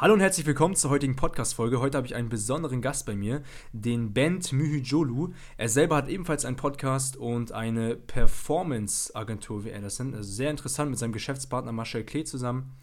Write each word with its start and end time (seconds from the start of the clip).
Hallo 0.00 0.14
und 0.14 0.20
herzlich 0.20 0.46
willkommen 0.46 0.76
zur 0.76 0.90
heutigen 0.90 1.16
Podcast-Folge. 1.16 1.80
Heute 1.80 1.96
habe 1.96 2.06
ich 2.06 2.14
einen 2.14 2.28
besonderen 2.28 2.80
Gast 2.80 3.04
bei 3.04 3.16
mir, 3.16 3.42
den 3.72 4.12
Bent 4.12 4.52
Myhijolu. 4.52 5.32
Er 5.56 5.68
selber 5.68 5.96
hat 5.96 6.08
ebenfalls 6.08 6.44
einen 6.44 6.54
Podcast 6.54 7.16
und 7.16 7.50
eine 7.50 7.96
Performance-Agentur, 7.96 9.64
wie 9.64 9.70
er 9.70 9.80
das 9.80 9.98
nennt. 9.98 10.14
Also 10.14 10.30
sehr 10.30 10.52
interessant 10.52 10.90
mit 10.90 11.00
seinem 11.00 11.10
Geschäftspartner 11.10 11.72
Marcel 11.72 12.04
Klee 12.04 12.22
zusammen. 12.22 12.76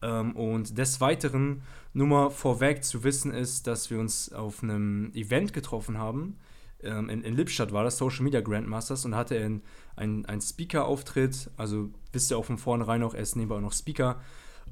Ähm, 0.00 0.36
und 0.36 0.78
des 0.78 1.00
Weiteren, 1.00 1.62
nur 1.92 2.06
mal 2.06 2.30
vorweg 2.30 2.84
zu 2.84 3.02
wissen 3.02 3.34
ist, 3.34 3.66
dass 3.66 3.90
wir 3.90 3.98
uns 3.98 4.32
auf 4.32 4.62
einem 4.62 5.10
Event 5.12 5.54
getroffen 5.54 5.98
haben. 5.98 6.38
Ähm, 6.84 7.08
in, 7.08 7.22
in 7.22 7.34
Lippstadt 7.34 7.72
war 7.72 7.82
das, 7.82 7.98
Social 7.98 8.22
Media 8.22 8.42
Grandmasters, 8.42 9.04
und 9.04 9.16
hatte 9.16 9.34
er 9.34 9.46
einen, 9.96 10.24
einen 10.24 10.40
Speaker-Auftritt. 10.40 11.50
Also 11.56 11.90
wisst 12.12 12.30
ihr 12.30 12.38
auch 12.38 12.44
von 12.44 12.58
vornherein 12.58 13.00
noch, 13.00 13.14
er 13.14 13.22
ist 13.22 13.34
nebenbei 13.34 13.56
auch 13.56 13.60
noch 13.60 13.72
Speaker 13.72 14.20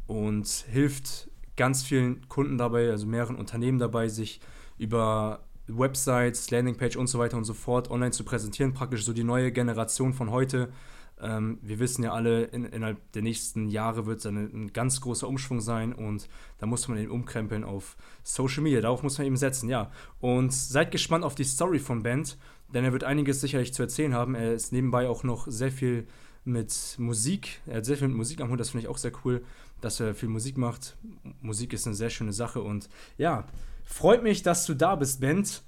und 0.06 0.46
hilft 0.46 1.31
ganz 1.56 1.82
vielen 1.82 2.28
Kunden 2.28 2.58
dabei, 2.58 2.90
also 2.90 3.06
mehreren 3.06 3.36
Unternehmen 3.36 3.78
dabei, 3.78 4.08
sich 4.08 4.40
über 4.78 5.44
Websites, 5.66 6.50
Landingpage 6.50 6.96
und 6.96 7.06
so 7.06 7.18
weiter 7.18 7.36
und 7.36 7.44
so 7.44 7.54
fort 7.54 7.90
online 7.90 8.10
zu 8.10 8.24
präsentieren. 8.24 8.74
Praktisch 8.74 9.04
so 9.04 9.12
die 9.12 9.24
neue 9.24 9.52
Generation 9.52 10.12
von 10.12 10.30
heute. 10.30 10.72
Ähm, 11.20 11.58
wir 11.62 11.78
wissen 11.78 12.02
ja 12.02 12.12
alle, 12.12 12.44
in, 12.44 12.64
innerhalb 12.64 13.12
der 13.12 13.22
nächsten 13.22 13.68
Jahre 13.68 14.06
wird 14.06 14.18
es 14.18 14.26
ein 14.26 14.72
ganz 14.72 15.00
großer 15.00 15.28
Umschwung 15.28 15.60
sein 15.60 15.92
und 15.92 16.28
da 16.58 16.66
muss 16.66 16.88
man 16.88 16.98
eben 16.98 17.12
umkrempeln 17.12 17.64
auf 17.64 17.96
Social 18.24 18.62
Media. 18.62 18.80
Darauf 18.80 19.02
muss 19.02 19.18
man 19.18 19.26
eben 19.26 19.36
setzen, 19.36 19.68
ja. 19.68 19.92
Und 20.20 20.52
seid 20.52 20.90
gespannt 20.90 21.24
auf 21.24 21.34
die 21.34 21.44
Story 21.44 21.78
von 21.78 22.02
Band, 22.02 22.38
denn 22.74 22.84
er 22.84 22.92
wird 22.92 23.04
einiges 23.04 23.40
sicherlich 23.40 23.72
zu 23.72 23.82
erzählen 23.82 24.14
haben. 24.14 24.34
Er 24.34 24.52
ist 24.52 24.72
nebenbei 24.72 25.08
auch 25.08 25.22
noch 25.22 25.46
sehr 25.46 25.70
viel 25.70 26.06
mit 26.44 26.96
Musik. 26.98 27.60
Er 27.66 27.76
hat 27.76 27.84
sehr 27.84 27.96
viel 27.96 28.08
mit 28.08 28.16
Musik 28.16 28.40
am 28.40 28.50
Hut, 28.50 28.58
das 28.58 28.70
finde 28.70 28.84
ich 28.84 28.88
auch 28.88 28.98
sehr 28.98 29.12
cool 29.24 29.44
dass 29.84 30.00
er 30.00 30.14
viel 30.14 30.28
Musik 30.28 30.56
macht. 30.56 30.96
Musik 31.40 31.72
ist 31.72 31.86
eine 31.86 31.96
sehr 31.96 32.10
schöne 32.10 32.32
Sache 32.32 32.62
und 32.62 32.88
ja, 33.18 33.46
freut 33.84 34.22
mich, 34.22 34.42
dass 34.42 34.64
du 34.64 34.74
da 34.74 34.96
bist, 34.96 35.20
Bent. 35.20 35.62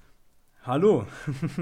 Hallo. 0.62 1.06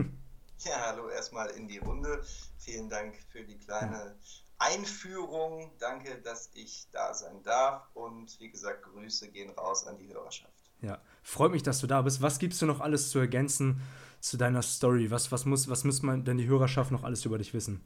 ja, 0.60 0.86
hallo 0.86 1.08
erstmal 1.08 1.50
in 1.50 1.66
die 1.66 1.78
Runde. 1.78 2.22
Vielen 2.58 2.88
Dank 2.88 3.16
für 3.30 3.42
die 3.42 3.58
kleine 3.58 4.16
Einführung. 4.58 5.72
Danke, 5.78 6.20
dass 6.22 6.50
ich 6.54 6.86
da 6.92 7.12
sein 7.12 7.42
darf 7.42 7.82
und 7.94 8.38
wie 8.38 8.50
gesagt, 8.50 8.84
Grüße 8.84 9.30
gehen 9.30 9.50
raus 9.50 9.86
an 9.86 9.98
die 9.98 10.08
Hörerschaft. 10.08 10.52
Ja, 10.80 11.00
freut 11.22 11.52
mich, 11.52 11.62
dass 11.62 11.80
du 11.80 11.86
da 11.86 12.02
bist. 12.02 12.22
Was 12.22 12.38
gibst 12.38 12.62
du 12.62 12.66
noch 12.66 12.80
alles 12.80 13.10
zu 13.10 13.18
ergänzen 13.18 13.80
zu 14.20 14.36
deiner 14.36 14.62
Story? 14.62 15.10
Was, 15.10 15.32
was, 15.32 15.44
muss, 15.44 15.68
was 15.68 15.84
muss 15.84 16.02
man 16.02 16.24
denn 16.24 16.38
die 16.38 16.46
Hörerschaft 16.46 16.90
noch 16.90 17.04
alles 17.04 17.24
über 17.24 17.38
dich 17.38 17.54
wissen? 17.54 17.84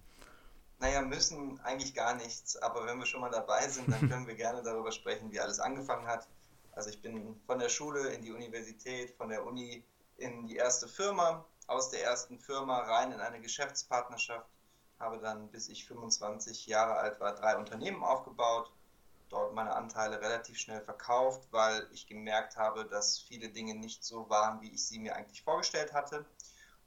Naja, 0.79 1.01
müssen 1.01 1.59
eigentlich 1.61 1.95
gar 1.95 2.15
nichts, 2.15 2.57
aber 2.57 2.85
wenn 2.87 2.99
wir 2.99 3.07
schon 3.07 3.23
mal 3.23 3.31
dabei 3.31 3.67
sind, 3.69 3.91
dann 3.91 4.01
können 4.11 4.27
wir 4.27 4.35
gerne 4.35 4.63
darüber 4.63 4.93
sprechen, 4.93 5.33
wie 5.33 5.41
alles 5.41 5.59
angefangen 5.59 6.07
hat. 6.07 6.29
Also 6.73 6.91
ich 6.91 7.01
bin 7.01 7.41
von 7.47 7.59
der 7.59 7.71
Schule 7.71 8.09
in 8.11 8.23
die 8.23 8.33
Universität, 8.33 9.17
von 9.17 9.31
der 9.31 9.45
Uni 9.47 9.83
in 10.19 10.47
die 10.47 10.57
erste 10.57 10.87
Firma, 10.87 11.47
aus 11.67 11.91
der 11.91 12.05
ersten 12.05 12.39
Firma 12.39 12.81
rein 12.81 13.13
in 13.13 13.21
eine 13.21 13.41
Geschäftspartnerschaft, 13.41 14.47
habe 14.99 15.19
dann, 15.19 15.49
bis 15.49 15.69
ich 15.69 15.87
25 15.87 16.67
Jahre 16.67 16.95
alt 16.95 17.21
war, 17.21 17.35
drei 17.35 17.57
Unternehmen 17.57 18.05
aufgebaut, 18.05 18.71
dort 19.31 19.55
meine 19.55 19.75
Anteile 19.75 20.21
relativ 20.21 20.59
schnell 20.59 20.83
verkauft, 20.83 21.49
weil 21.51 21.89
ich 21.93 22.07
gemerkt 22.07 22.57
habe, 22.57 22.85
dass 22.85 23.19
viele 23.19 23.49
Dinge 23.49 23.75
nicht 23.75 24.05
so 24.05 24.29
waren, 24.29 24.61
wie 24.61 24.71
ich 24.71 24.87
sie 24.87 24.99
mir 24.99 25.17
eigentlich 25.17 25.43
vorgestellt 25.43 25.95
hatte 25.95 26.27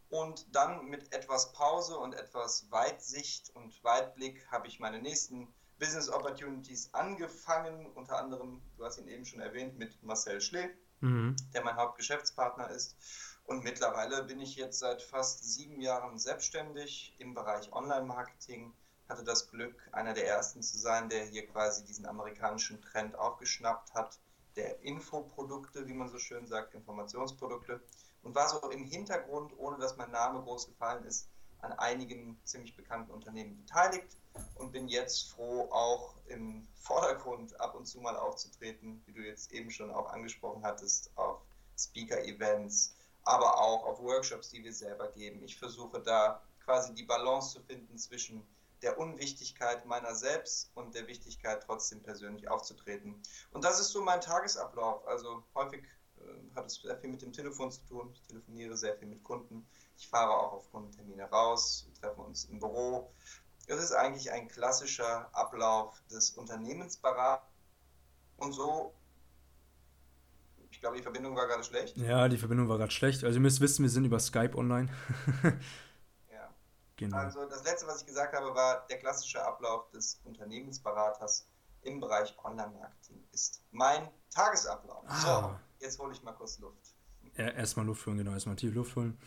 und 0.10 0.56
dann 0.56 0.86
mit 0.86 1.14
etwas 1.14 1.54
Pause 1.54 1.98
und 1.98 2.14
etwas 2.14 2.70
Weitsicht 2.72 3.56
und 3.56 3.84
Weitblick 3.84 4.46
habe 4.52 4.68
ich 4.68 4.80
meine 4.80 5.00
nächsten 5.00 5.54
Business 5.78 6.10
Opportunities 6.10 6.94
angefangen. 6.94 7.86
Unter 7.94 8.18
anderem, 8.18 8.62
du 8.78 8.86
hast 8.86 8.98
ihn 8.98 9.08
eben 9.08 9.26
schon 9.26 9.40
erwähnt, 9.40 9.78
mit 9.78 10.02
Marcel 10.04 10.42
Schlee, 10.42 10.70
mhm. 11.00 11.36
der 11.54 11.64
mein 11.64 11.76
Hauptgeschäftspartner 11.76 12.70
ist. 12.72 12.98
Und 13.46 13.64
mittlerweile 13.64 14.24
bin 14.24 14.40
ich 14.40 14.56
jetzt 14.56 14.80
seit 14.80 15.02
fast 15.02 15.44
sieben 15.44 15.80
Jahren 15.80 16.18
selbstständig 16.18 17.16
im 17.20 17.34
Bereich 17.34 17.72
Online-Marketing. 17.72 18.74
Hatte 19.08 19.24
das 19.24 19.50
Glück, 19.50 19.90
einer 19.92 20.14
der 20.14 20.28
ersten 20.28 20.62
zu 20.62 20.78
sein, 20.78 21.09
der 21.09 21.25
hier 21.25 21.48
quasi 21.48 21.84
diesen 21.84 22.06
amerikanischen 22.06 22.81
Trend 22.81 23.16
aufgeschnappt 23.16 23.94
hat, 23.94 24.19
der 24.56 24.81
Infoprodukte, 24.81 25.88
wie 25.88 25.94
man 25.94 26.09
so 26.09 26.19
schön 26.19 26.46
sagt, 26.46 26.75
Informationsprodukte 26.75 27.81
und 28.24 28.35
war 28.35 28.50
so 28.50 28.69
im 28.69 28.85
Hintergrund, 28.85 29.53
ohne 29.57 29.78
dass 29.78 29.97
mein 29.97 30.12
Name 30.12 30.41
groß 30.41 30.68
gefallen 30.68 31.03
ist, 31.06 31.28
an 31.62 31.74
einigen 31.74 32.40
ziemlich 32.46 32.75
bekannten 32.75 33.12
Unternehmen 33.12 33.57
beteiligt 33.57 34.18
und 34.56 34.72
bin 34.72 34.88
jetzt 34.88 35.31
froh, 35.31 35.69
auch 35.72 36.16
im 36.28 36.68
Vordergrund 36.75 37.59
ab 37.59 37.75
und 37.75 37.85
zu 37.85 38.00
mal 38.00 38.16
aufzutreten, 38.16 39.02
wie 39.06 39.13
du 39.13 39.22
jetzt 39.22 39.52
eben 39.52 39.69
schon 39.72 39.91
auch 39.91 40.09
angesprochen 40.12 40.63
hattest, 40.63 41.12
auf 41.16 41.41
Speaker-Events, 41.78 42.96
aber 43.24 43.59
auch 43.59 43.85
auf 43.85 44.00
Workshops, 44.00 44.50
die 44.50 44.63
wir 44.63 44.74
selber 44.74 45.09
geben. 45.12 45.44
Ich 45.44 45.57
versuche 45.57 46.01
da 46.01 46.41
quasi 46.63 46.94
die 46.94 47.03
Balance 47.03 47.53
zu 47.53 47.62
finden 47.62 47.97
zwischen 47.97 48.46
der 48.81 48.97
Unwichtigkeit 48.97 49.86
meiner 49.86 50.16
selbst 50.16 50.72
und 50.75 50.96
der 50.96 51.07
Wichtigkeit, 51.07 51.63
trotzdem 51.66 52.01
persönlich 52.01 52.50
aufzutreten. 52.50 53.22
Und 53.51 53.63
das 53.66 53.80
ist 53.80 53.90
so 53.90 54.01
mein 54.01 54.22
Tagesablauf. 54.22 55.06
Also 55.06 55.44
häufig 55.53 55.84
hat 56.56 56.66
es 56.66 56.75
sehr 56.75 56.97
viel 56.97 57.09
mit 57.09 57.22
dem 57.22 57.31
Telefon 57.31 57.72
zu 57.72 57.81
tun. 57.85 58.09
Ich 58.13 58.22
telefoniere 58.23 58.75
sehr 58.78 58.95
viel 58.95 59.07
mit 59.07 59.23
Kunden. 59.23 59.67
Ich 59.97 60.07
fahre 60.07 60.31
auch 60.31 60.53
auf 60.53 60.72
Kundentermine 60.72 61.23
raus. 61.23 61.85
Wir 61.88 61.94
treffen 62.01 62.22
uns 62.22 62.45
im 62.45 62.59
Büro. 62.59 63.12
Das 63.67 63.84
ist 63.84 63.91
eigentlich 63.91 64.31
ein 64.31 64.47
klassischer 64.47 65.29
Ablauf 65.34 66.01
des 66.09 66.31
Unternehmensberaters. 66.31 67.45
Und 68.38 68.53
so, 68.53 68.94
ich 70.72 70.79
glaube, 70.79 70.97
die 70.97 71.03
Verbindung 71.03 71.35
war 71.35 71.47
gerade 71.47 71.63
schlecht. 71.63 71.97
Ja, 71.97 72.29
die 72.29 72.38
Verbindung 72.38 72.69
war 72.69 72.78
gerade 72.78 72.91
schlecht. 72.91 73.23
Also 73.23 73.38
ihr 73.38 73.41
müsst 73.41 73.59
wissen, 73.59 73.84
wir 73.84 73.89
sind 73.89 74.06
über 74.06 74.19
Skype 74.19 74.56
online. 74.56 74.89
ja. 76.31 76.50
Genau. 76.95 77.18
Also 77.18 77.45
das 77.45 77.63
letzte, 77.63 77.85
was 77.85 78.01
ich 78.01 78.07
gesagt 78.07 78.34
habe, 78.34 78.56
war 78.56 78.88
der 78.88 78.97
klassische 78.97 79.44
Ablauf 79.44 79.89
des 79.89 80.22
Unternehmensberaters 80.23 81.47
im 81.81 82.00
Bereich 82.00 82.35
Online-Marketing 82.44 83.23
ist 83.31 83.62
mein 83.72 84.09
Tagesablauf. 84.34 85.03
Ah. 85.07 85.16
So, 85.16 85.59
jetzt 85.79 86.00
hole 86.00 86.13
ich 86.13 86.22
mal 86.23 86.34
kurz 86.34 86.59
Luft. 86.59 86.94
Ja, 87.38 87.50
erstmal 87.50 87.85
Luft 87.85 88.06
holen, 88.06 88.17
genau, 88.17 88.31
erstmal 88.31 88.56
tief 88.56 88.73
Luft 88.73 88.95
holen. 88.95 89.17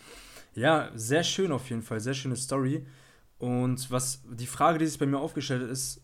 Ja, 0.55 0.91
sehr 0.95 1.25
schön 1.25 1.53
auf 1.53 1.69
jeden 1.71 1.83
Fall, 1.83 2.01
sehr 2.01 2.15
schöne 2.15 2.37
Story. 2.37 2.87
Und 3.39 3.91
was 3.91 4.23
die 4.25 4.47
Frage, 4.47 4.79
die 4.79 4.87
sich 4.87 4.99
bei 4.99 5.07
mir 5.07 5.19
aufgestellt 5.19 5.69
ist, 5.69 6.01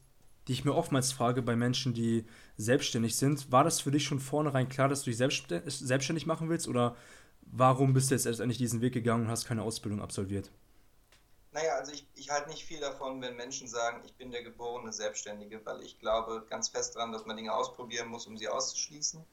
die 0.48 0.52
ich 0.52 0.64
mir 0.64 0.74
oftmals 0.74 1.12
frage 1.12 1.42
bei 1.42 1.54
Menschen, 1.54 1.92
die 1.92 2.26
selbstständig 2.56 3.16
sind, 3.16 3.52
war 3.52 3.64
das 3.64 3.80
für 3.80 3.90
dich 3.90 4.04
schon 4.04 4.18
vornherein 4.18 4.68
klar, 4.68 4.88
dass 4.88 5.02
du 5.02 5.10
dich 5.10 5.18
selbstständig 5.18 6.26
machen 6.26 6.48
willst 6.48 6.66
oder 6.66 6.96
warum 7.42 7.92
bist 7.92 8.10
du 8.10 8.14
jetzt 8.14 8.24
letztendlich 8.24 8.58
diesen 8.58 8.80
Weg 8.80 8.94
gegangen 8.94 9.26
und 9.26 9.30
hast 9.30 9.46
keine 9.46 9.62
Ausbildung 9.62 10.00
absolviert? 10.00 10.50
Naja, 11.52 11.74
also 11.74 11.92
ich, 11.92 12.06
ich 12.14 12.30
halte 12.30 12.48
nicht 12.48 12.64
viel 12.64 12.80
davon, 12.80 13.20
wenn 13.20 13.36
Menschen 13.36 13.68
sagen, 13.68 14.02
ich 14.04 14.14
bin 14.14 14.30
der 14.30 14.42
geborene 14.42 14.92
Selbstständige, 14.92 15.64
weil 15.64 15.82
ich 15.82 15.98
glaube 15.98 16.44
ganz 16.48 16.68
fest 16.68 16.96
daran, 16.96 17.12
dass 17.12 17.26
man 17.26 17.36
Dinge 17.36 17.54
ausprobieren 17.54 18.08
muss, 18.08 18.26
um 18.26 18.36
sie 18.36 18.48
auszuschließen. 18.48 19.24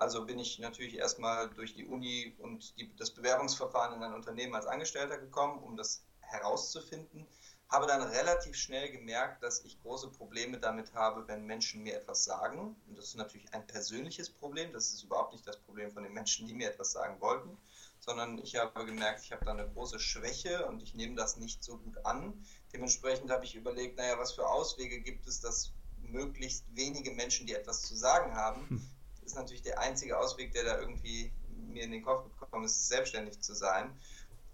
Also 0.00 0.24
bin 0.24 0.38
ich 0.38 0.58
natürlich 0.58 0.96
erstmal 0.96 1.50
durch 1.50 1.74
die 1.74 1.84
Uni 1.84 2.34
und 2.38 2.74
die, 2.78 2.90
das 2.96 3.10
Bewerbungsverfahren 3.10 3.94
in 3.94 4.02
ein 4.02 4.14
Unternehmen 4.14 4.54
als 4.54 4.64
Angestellter 4.64 5.18
gekommen, 5.18 5.62
um 5.62 5.76
das 5.76 6.02
herauszufinden. 6.20 7.26
Habe 7.68 7.86
dann 7.86 8.00
relativ 8.00 8.56
schnell 8.56 8.90
gemerkt, 8.90 9.42
dass 9.42 9.62
ich 9.62 9.78
große 9.82 10.08
Probleme 10.08 10.58
damit 10.58 10.94
habe, 10.94 11.28
wenn 11.28 11.44
Menschen 11.44 11.82
mir 11.82 11.96
etwas 11.96 12.24
sagen. 12.24 12.76
Und 12.88 12.96
das 12.96 13.08
ist 13.08 13.16
natürlich 13.16 13.52
ein 13.52 13.66
persönliches 13.66 14.30
Problem. 14.30 14.72
Das 14.72 14.90
ist 14.90 15.02
überhaupt 15.02 15.34
nicht 15.34 15.46
das 15.46 15.58
Problem 15.58 15.92
von 15.92 16.02
den 16.02 16.14
Menschen, 16.14 16.46
die 16.46 16.54
mir 16.54 16.70
etwas 16.70 16.92
sagen 16.92 17.20
wollten, 17.20 17.58
sondern 17.98 18.38
ich 18.38 18.56
habe 18.56 18.86
gemerkt, 18.86 19.22
ich 19.22 19.32
habe 19.32 19.44
da 19.44 19.50
eine 19.50 19.68
große 19.68 20.00
Schwäche 20.00 20.64
und 20.64 20.82
ich 20.82 20.94
nehme 20.94 21.14
das 21.14 21.36
nicht 21.36 21.62
so 21.62 21.76
gut 21.76 22.06
an. 22.06 22.42
Dementsprechend 22.72 23.30
habe 23.30 23.44
ich 23.44 23.54
überlegt, 23.54 23.98
naja, 23.98 24.18
was 24.18 24.32
für 24.32 24.48
Auswege 24.48 25.02
gibt 25.02 25.26
es, 25.26 25.40
dass 25.40 25.74
möglichst 25.98 26.64
wenige 26.74 27.10
Menschen, 27.10 27.46
die 27.46 27.52
etwas 27.52 27.82
zu 27.82 27.94
sagen 27.94 28.34
haben, 28.34 28.66
hm 28.70 28.90
ist 29.30 29.36
natürlich 29.36 29.62
der 29.62 29.78
einzige 29.78 30.18
Ausweg, 30.18 30.52
der 30.52 30.64
da 30.64 30.78
irgendwie 30.80 31.32
mir 31.68 31.84
in 31.84 31.92
den 31.92 32.02
Kopf 32.02 32.24
gekommen 32.38 32.64
ist, 32.64 32.88
selbstständig 32.88 33.40
zu 33.40 33.54
sein. 33.54 33.96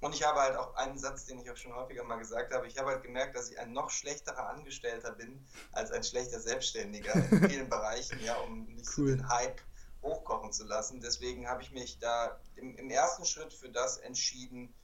Und 0.01 0.15
ich 0.15 0.23
habe 0.23 0.39
halt 0.41 0.57
auch 0.57 0.75
einen 0.75 0.99
Satz, 0.99 1.25
den 1.25 1.39
ich 1.39 1.51
auch 1.51 1.57
schon 1.57 1.75
häufiger 1.75 2.05
mal 2.05 2.19
gesagt 2.19 2.53
habe. 2.53 2.67
Ich 2.67 2.79
habe 2.79 2.91
halt 2.91 3.03
gemerkt, 3.03 3.35
dass 3.35 3.51
ich 3.51 3.59
ein 3.59 3.73
noch 3.73 3.91
schlechterer 3.91 4.51
Angestellter 4.51 5.13
bin 5.13 5.45
als 5.73 5.91
ein 5.91 6.05
schlechter 6.05 6.39
Selbstständiger 6.39 7.15
in 7.15 7.49
vielen 7.49 7.69
Bereichen, 7.71 8.21
ja, 8.23 8.37
um 8.37 8.67
nicht 8.67 8.87
cool. 8.99 9.09
so 9.09 9.17
den 9.17 9.29
Hype 9.29 9.61
hochkochen 10.03 10.53
zu 10.53 10.65
lassen. 10.65 11.01
Deswegen 11.01 11.49
habe 11.49 11.63
ich 11.63 11.73
mich 11.73 11.99
da 11.99 12.39
im, 12.57 12.77
im, 12.77 12.91
ersten 12.91 13.25
Schritt 13.25 13.53
für 13.53 13.71
das 13.71 13.97
entschieden, 13.97 14.75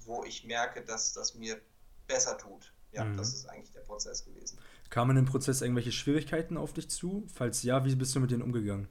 wo 0.00 0.22
ich 0.24 0.44
merke, 0.44 0.84
dass 0.84 1.14
das 1.14 1.34
mir 1.34 1.60
besser 2.06 2.36
tut. 2.36 2.72
Ja, 2.92 3.04
mhm. 3.04 3.16
das 3.16 3.32
ist 3.32 3.48
eigentlich 3.48 3.72
der 3.72 3.80
Prozess 3.80 4.24
gewesen. 4.24 4.58
Kamen 4.90 5.16
im 5.16 5.24
Prozess 5.24 5.62
irgendwelche 5.62 5.92
Schwierigkeiten 5.92 6.56
auf 6.56 6.72
dich 6.72 6.88
zu? 6.88 7.26
Falls 7.34 7.62
ja, 7.62 7.84
wie 7.84 7.94
bist 7.94 8.14
du 8.14 8.20
mit 8.20 8.30
denen 8.30 8.42
umgegangen? 8.42 8.88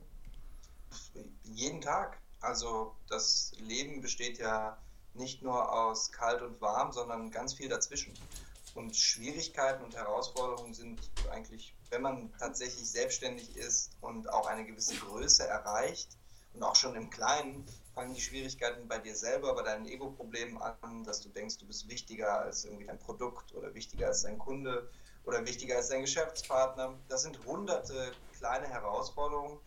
Jeden 1.44 1.81
Tag. 1.81 2.19
Also 2.39 2.95
das 3.10 3.51
Leben 3.57 4.01
besteht 4.01 4.38
ja 4.38 4.78
nicht 5.13 5.42
nur 5.42 5.74
aus 5.74 6.12
kalt 6.12 6.42
und 6.42 6.62
warm, 6.62 6.92
sondern 6.92 7.31
ganz 7.31 7.54
viel 7.54 7.69
dazwischen. 7.69 8.13
Und 8.75 8.95
Schwierigkeiten 8.95 9.84
und 9.84 9.95
Herausforderungen 9.95 10.74
sind 10.74 11.00
eigentlich, 11.31 11.74
wenn 11.89 12.04
man 12.04 12.31
tatsächlich 12.38 12.89
selbstständig 12.89 13.56
ist 13.57 13.92
und 14.01 14.30
auch 14.30 14.45
eine 14.45 14.66
gewisse 14.66 14.95
Größe 14.98 15.48
erreicht 15.48 16.16
und 16.54 16.62
auch 16.62 16.75
schon 16.75 16.95
im 16.95 17.10
Kleinen, 17.10 17.66
fangen 17.95 18.13
die 18.13 18.22
Schwierigkeiten 18.22 18.88
bei 18.88 19.00
dir 19.00 19.16
selber, 19.16 19.56
bei 19.56 19.63
deinen 19.63 19.88
Ego-Problemen 19.88 20.62
an, 20.62 21.04
dass 21.04 21.22
du 21.22 21.30
denkst, 21.30 21.57
du 21.57 21.66
bist 21.66 21.89
wichtiger 21.89 22.42
als 22.42 22.66
irgendwie 22.66 22.86
dein 22.86 23.00
Produkt 23.00 23.56
oder 23.56 23.74
wichtiger 23.74 24.07
als 24.07 24.22
dein 24.22 24.38
Kunde 24.38 24.92
oder 25.24 25.44
wichtiger 25.48 25.78
als 25.78 25.89
dein 25.89 26.01
Geschäftspartner. 26.01 26.94
Das 27.10 27.24
sind 27.24 27.44
hunderte 27.45 28.12
kleine 28.38 28.68
Herausforderungen. 28.68 29.57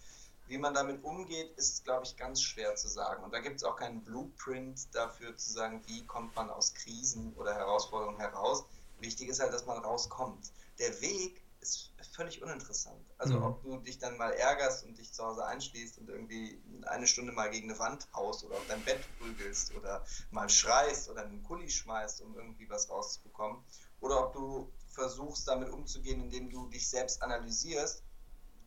Wie 0.50 0.58
man 0.58 0.74
damit 0.74 1.04
umgeht, 1.04 1.56
ist, 1.56 1.84
glaube 1.84 2.04
ich, 2.04 2.16
ganz 2.16 2.42
schwer 2.42 2.74
zu 2.74 2.88
sagen. 2.88 3.22
Und 3.22 3.32
da 3.32 3.38
gibt 3.38 3.58
es 3.58 3.62
auch 3.62 3.76
keinen 3.76 4.02
Blueprint 4.02 4.92
dafür 4.92 5.36
zu 5.36 5.52
sagen, 5.52 5.80
wie 5.86 6.04
kommt 6.04 6.34
man 6.34 6.50
aus 6.50 6.74
Krisen 6.74 7.32
oder 7.34 7.54
Herausforderungen 7.54 8.18
heraus. 8.18 8.64
Wichtig 8.98 9.28
ist 9.28 9.38
halt, 9.38 9.52
dass 9.52 9.64
man 9.66 9.78
rauskommt. 9.78 10.50
Der 10.80 11.00
Weg 11.02 11.40
ist 11.60 11.92
völlig 12.16 12.42
uninteressant. 12.42 13.00
Also 13.16 13.38
mhm. 13.38 13.44
ob 13.44 13.62
du 13.62 13.76
dich 13.76 14.00
dann 14.00 14.16
mal 14.16 14.32
ärgerst 14.32 14.84
und 14.84 14.98
dich 14.98 15.12
zu 15.12 15.24
Hause 15.24 15.44
einschließt 15.46 15.98
und 15.98 16.08
irgendwie 16.08 16.60
eine 16.82 17.06
Stunde 17.06 17.30
mal 17.30 17.48
gegen 17.50 17.70
eine 17.70 17.78
Wand 17.78 18.08
haust 18.12 18.42
oder 18.42 18.56
auf 18.56 18.66
dein 18.66 18.82
Bett 18.82 19.06
prügelst 19.20 19.72
oder 19.76 20.04
mal 20.32 20.48
schreist 20.48 21.08
oder 21.10 21.22
einen 21.22 21.44
Kuli 21.44 21.70
schmeißt, 21.70 22.22
um 22.22 22.34
irgendwie 22.36 22.68
was 22.68 22.90
rauszubekommen. 22.90 23.62
Oder 24.00 24.26
ob 24.26 24.32
du 24.32 24.72
versuchst 24.88 25.46
damit 25.46 25.70
umzugehen, 25.70 26.20
indem 26.20 26.50
du 26.50 26.66
dich 26.70 26.88
selbst 26.88 27.22
analysierst. 27.22 28.02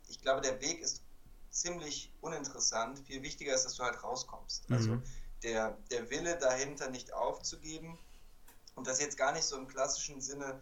Ich 0.07 0.21
glaube, 0.21 0.39
der 0.39 0.61
Weg 0.61 0.79
ist 0.79 1.03
ziemlich 1.53 2.11
uninteressant. 2.21 2.99
Viel 2.99 3.21
wichtiger 3.21 3.53
ist, 3.53 3.63
dass 3.65 3.75
du 3.75 3.83
halt 3.83 4.03
rauskommst. 4.03 4.69
Mhm. 4.69 4.75
Also 4.75 5.01
der, 5.43 5.77
der 5.91 6.09
Wille 6.09 6.37
dahinter 6.37 6.89
nicht 6.89 7.13
aufzugeben 7.13 7.97
und 8.75 8.87
das 8.87 8.99
jetzt 8.99 9.17
gar 9.17 9.31
nicht 9.31 9.43
so 9.43 9.57
im 9.57 9.67
klassischen 9.67 10.21
Sinne, 10.21 10.61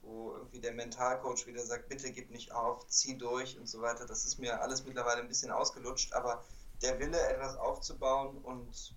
wo 0.00 0.34
irgendwie 0.34 0.60
der 0.60 0.72
Mentalcoach 0.72 1.46
wieder 1.46 1.64
sagt, 1.64 1.88
bitte 1.88 2.10
gib 2.10 2.30
nicht 2.30 2.52
auf, 2.52 2.86
zieh 2.88 3.16
durch 3.16 3.58
und 3.58 3.68
so 3.68 3.80
weiter. 3.82 4.04
Das 4.04 4.24
ist 4.24 4.38
mir 4.38 4.60
alles 4.60 4.84
mittlerweile 4.84 5.20
ein 5.20 5.28
bisschen 5.28 5.52
ausgelutscht, 5.52 6.12
aber 6.12 6.44
der 6.82 6.98
Wille, 6.98 7.20
etwas 7.28 7.56
aufzubauen 7.56 8.38
und 8.38 8.96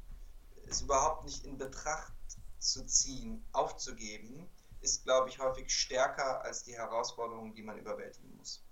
es 0.68 0.82
überhaupt 0.82 1.26
nicht 1.26 1.46
in 1.46 1.60
Betracht 1.60 2.14
zu 2.58 2.84
ziehen, 2.86 3.46
aufzugeben, 3.52 4.50
ist, 4.82 5.04
glaube 5.04 5.30
ich, 5.30 5.38
häufig 5.38 5.70
stärker 5.70 6.42
als 6.42 6.64
die 6.64 6.76
Herausforderungen, 6.76 7.54
die 7.54 7.62
man 7.62 7.78
überwältigen 7.78 8.36
muss. 8.38 8.64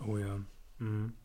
Oh 0.00 0.16
ja. 0.16 0.40
Mhm. 0.78 1.16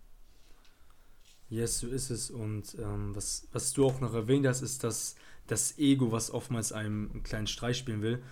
Yes, 1.50 1.80
so 1.80 1.88
ist 1.88 2.10
es. 2.10 2.32
Und 2.32 2.76
ähm, 2.80 3.16
was, 3.16 3.48
was 3.52 3.74
du 3.74 3.86
auch 3.86 4.00
noch 4.00 4.14
erwähnt 4.14 4.48
hast, 4.48 4.62
ist, 4.62 4.84
dass 4.84 5.16
das 5.48 5.78
Ego, 5.78 6.12
was 6.12 6.32
oftmals 6.32 6.72
einem 6.72 7.12
einen 7.12 7.24
kleinen 7.24 7.48
Streich 7.48 7.78
spielen 7.78 8.02
will. 8.02 8.24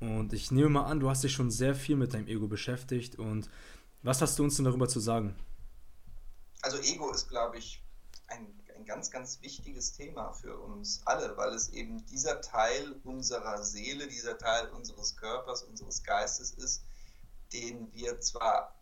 Und 0.00 0.32
ich 0.32 0.50
nehme 0.50 0.68
mal 0.68 0.84
an, 0.84 1.00
du 1.00 1.08
hast 1.08 1.24
dich 1.24 1.32
schon 1.32 1.50
sehr 1.50 1.74
viel 1.74 1.96
mit 1.96 2.12
deinem 2.12 2.26
Ego 2.26 2.48
beschäftigt. 2.48 3.18
Und 3.18 3.48
was 4.02 4.20
hast 4.20 4.38
du 4.38 4.44
uns 4.44 4.56
denn 4.56 4.64
darüber 4.64 4.88
zu 4.88 5.00
sagen? 5.00 5.36
Also 6.62 6.78
Ego 6.78 7.10
ist, 7.12 7.28
glaube 7.28 7.58
ich, 7.58 7.82
ein, 8.28 8.52
ein 8.74 8.84
ganz, 8.84 9.10
ganz 9.10 9.40
wichtiges 9.42 9.92
Thema 9.92 10.32
für 10.32 10.58
uns 10.58 11.00
alle, 11.06 11.36
weil 11.36 11.54
es 11.54 11.68
eben 11.70 12.04
dieser 12.06 12.40
Teil 12.40 12.96
unserer 13.04 13.62
Seele, 13.62 14.08
dieser 14.08 14.36
Teil 14.36 14.68
unseres 14.70 15.16
Körpers, 15.16 15.62
unseres 15.62 16.02
Geistes 16.02 16.50
ist, 16.52 16.82
den 17.52 17.92
wir 17.94 18.20
zwar 18.20 18.75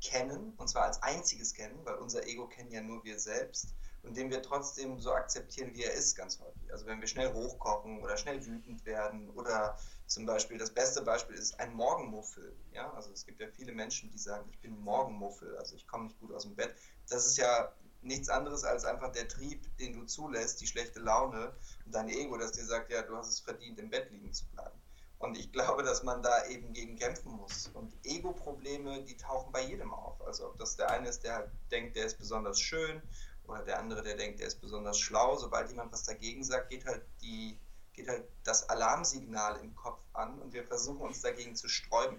kennen, 0.00 0.54
und 0.56 0.68
zwar 0.68 0.84
als 0.84 1.02
einziges 1.02 1.54
kennen, 1.54 1.78
weil 1.84 1.96
unser 1.96 2.26
Ego 2.26 2.48
kennen 2.48 2.70
ja 2.70 2.80
nur 2.80 3.04
wir 3.04 3.18
selbst, 3.18 3.74
und 4.02 4.16
den 4.16 4.30
wir 4.30 4.42
trotzdem 4.42 4.98
so 4.98 5.12
akzeptieren, 5.12 5.74
wie 5.74 5.84
er 5.84 5.92
ist, 5.92 6.16
ganz 6.16 6.40
häufig. 6.40 6.72
Also 6.72 6.86
wenn 6.86 7.00
wir 7.00 7.08
schnell 7.08 7.32
hochkochen 7.32 8.02
oder 8.02 8.16
schnell 8.16 8.44
wütend 8.44 8.84
werden 8.86 9.28
oder 9.30 9.78
zum 10.06 10.26
Beispiel, 10.26 10.58
das 10.58 10.70
beste 10.70 11.02
Beispiel 11.02 11.36
ist 11.36 11.58
ein 11.60 11.74
Morgenmuffel. 11.74 12.56
Ja? 12.72 12.92
Also 12.94 13.12
es 13.12 13.26
gibt 13.26 13.40
ja 13.40 13.48
viele 13.48 13.72
Menschen, 13.72 14.10
die 14.10 14.18
sagen, 14.18 14.48
ich 14.50 14.58
bin 14.60 14.78
Morgenmuffel, 14.80 15.56
also 15.58 15.76
ich 15.76 15.86
komme 15.86 16.04
nicht 16.04 16.18
gut 16.18 16.32
aus 16.32 16.44
dem 16.44 16.54
Bett. 16.54 16.74
Das 17.08 17.26
ist 17.26 17.36
ja 17.36 17.72
nichts 18.02 18.30
anderes 18.30 18.64
als 18.64 18.84
einfach 18.84 19.12
der 19.12 19.28
Trieb, 19.28 19.76
den 19.76 19.92
du 19.92 20.04
zulässt, 20.04 20.60
die 20.60 20.66
schlechte 20.66 21.00
Laune 21.00 21.52
und 21.84 21.94
dein 21.94 22.08
Ego, 22.08 22.38
das 22.38 22.52
dir 22.52 22.64
sagt, 22.64 22.90
ja, 22.90 23.02
du 23.02 23.16
hast 23.16 23.28
es 23.28 23.40
verdient, 23.40 23.78
im 23.78 23.90
Bett 23.90 24.10
liegen 24.10 24.32
zu 24.32 24.46
bleiben. 24.46 24.79
Und 25.20 25.36
ich 25.36 25.52
glaube, 25.52 25.82
dass 25.82 26.02
man 26.02 26.22
da 26.22 26.46
eben 26.46 26.72
gegen 26.72 26.96
kämpfen 26.96 27.32
muss. 27.32 27.70
Und 27.74 27.94
Ego-Probleme, 28.04 29.02
die 29.02 29.18
tauchen 29.18 29.52
bei 29.52 29.62
jedem 29.62 29.92
auf. 29.92 30.18
Also 30.22 30.46
ob 30.46 30.56
das 30.56 30.76
der 30.76 30.90
eine 30.90 31.10
ist, 31.10 31.22
der 31.24 31.50
denkt, 31.70 31.94
der 31.94 32.06
ist 32.06 32.18
besonders 32.18 32.58
schön, 32.58 33.02
oder 33.46 33.62
der 33.62 33.78
andere, 33.78 34.02
der 34.02 34.16
denkt, 34.16 34.40
der 34.40 34.46
ist 34.46 34.62
besonders 34.62 34.98
schlau. 34.98 35.36
Sobald 35.36 35.68
jemand 35.68 35.92
was 35.92 36.04
dagegen 36.04 36.42
sagt, 36.42 36.70
geht 36.70 36.86
halt, 36.86 37.02
die, 37.20 37.58
geht 37.92 38.08
halt 38.08 38.24
das 38.44 38.66
Alarmsignal 38.70 39.60
im 39.60 39.76
Kopf 39.76 40.00
an 40.14 40.38
und 40.40 40.54
wir 40.54 40.64
versuchen 40.64 41.02
uns 41.02 41.20
dagegen 41.20 41.54
zu 41.54 41.68
sträuben. 41.68 42.18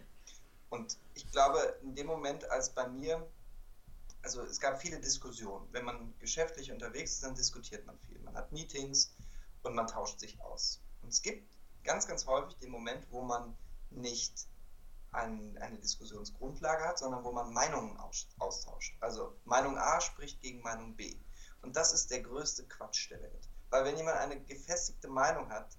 Und 0.69 0.99
ich 1.15 1.29
glaube, 1.31 1.79
in 1.81 1.95
dem 1.95 2.05
Moment, 2.05 2.49
als 2.51 2.69
bei 2.69 2.87
mir, 2.87 3.27
also 4.21 4.43
es 4.43 4.59
gab 4.59 4.79
viele 4.79 4.99
Diskussionen. 4.99 5.67
Wenn 5.71 5.85
man 5.85 6.13
geschäftlich 6.19 6.71
unterwegs 6.71 7.13
ist, 7.13 7.23
dann 7.23 7.33
diskutiert 7.33 7.83
man 7.87 7.97
viel. 7.97 8.19
Man 8.19 8.35
hat 8.35 8.51
Meetings 8.51 9.11
und 9.63 9.73
man 9.73 9.87
tauscht 9.87 10.19
sich 10.19 10.39
aus. 10.41 10.79
Und 11.01 11.09
es 11.09 11.23
gibt 11.23 11.49
ganz, 11.83 12.07
ganz 12.07 12.25
häufig 12.25 12.57
den 12.57 12.71
Moment, 12.71 13.05
wo 13.11 13.21
man 13.21 13.55
nicht 13.89 14.47
ein, 15.11 15.57
eine 15.59 15.77
Diskussionsgrundlage 15.77 16.85
hat, 16.85 16.99
sondern 16.99 17.23
wo 17.23 17.31
man 17.31 17.51
Meinungen 17.53 17.97
aus, 17.97 18.27
austauscht. 18.39 18.95
Also 19.01 19.35
Meinung 19.45 19.77
A 19.77 19.99
spricht 19.99 20.41
gegen 20.41 20.61
Meinung 20.61 20.95
B. 20.95 21.17
Und 21.61 21.75
das 21.75 21.93
ist 21.93 22.09
der 22.11 22.21
größte 22.21 22.65
Quatsch 22.67 23.09
der 23.09 23.21
Welt. 23.21 23.49
Weil 23.69 23.85
wenn 23.85 23.97
jemand 23.97 24.17
eine 24.17 24.39
gefestigte 24.41 25.07
Meinung 25.07 25.49
hat 25.49 25.77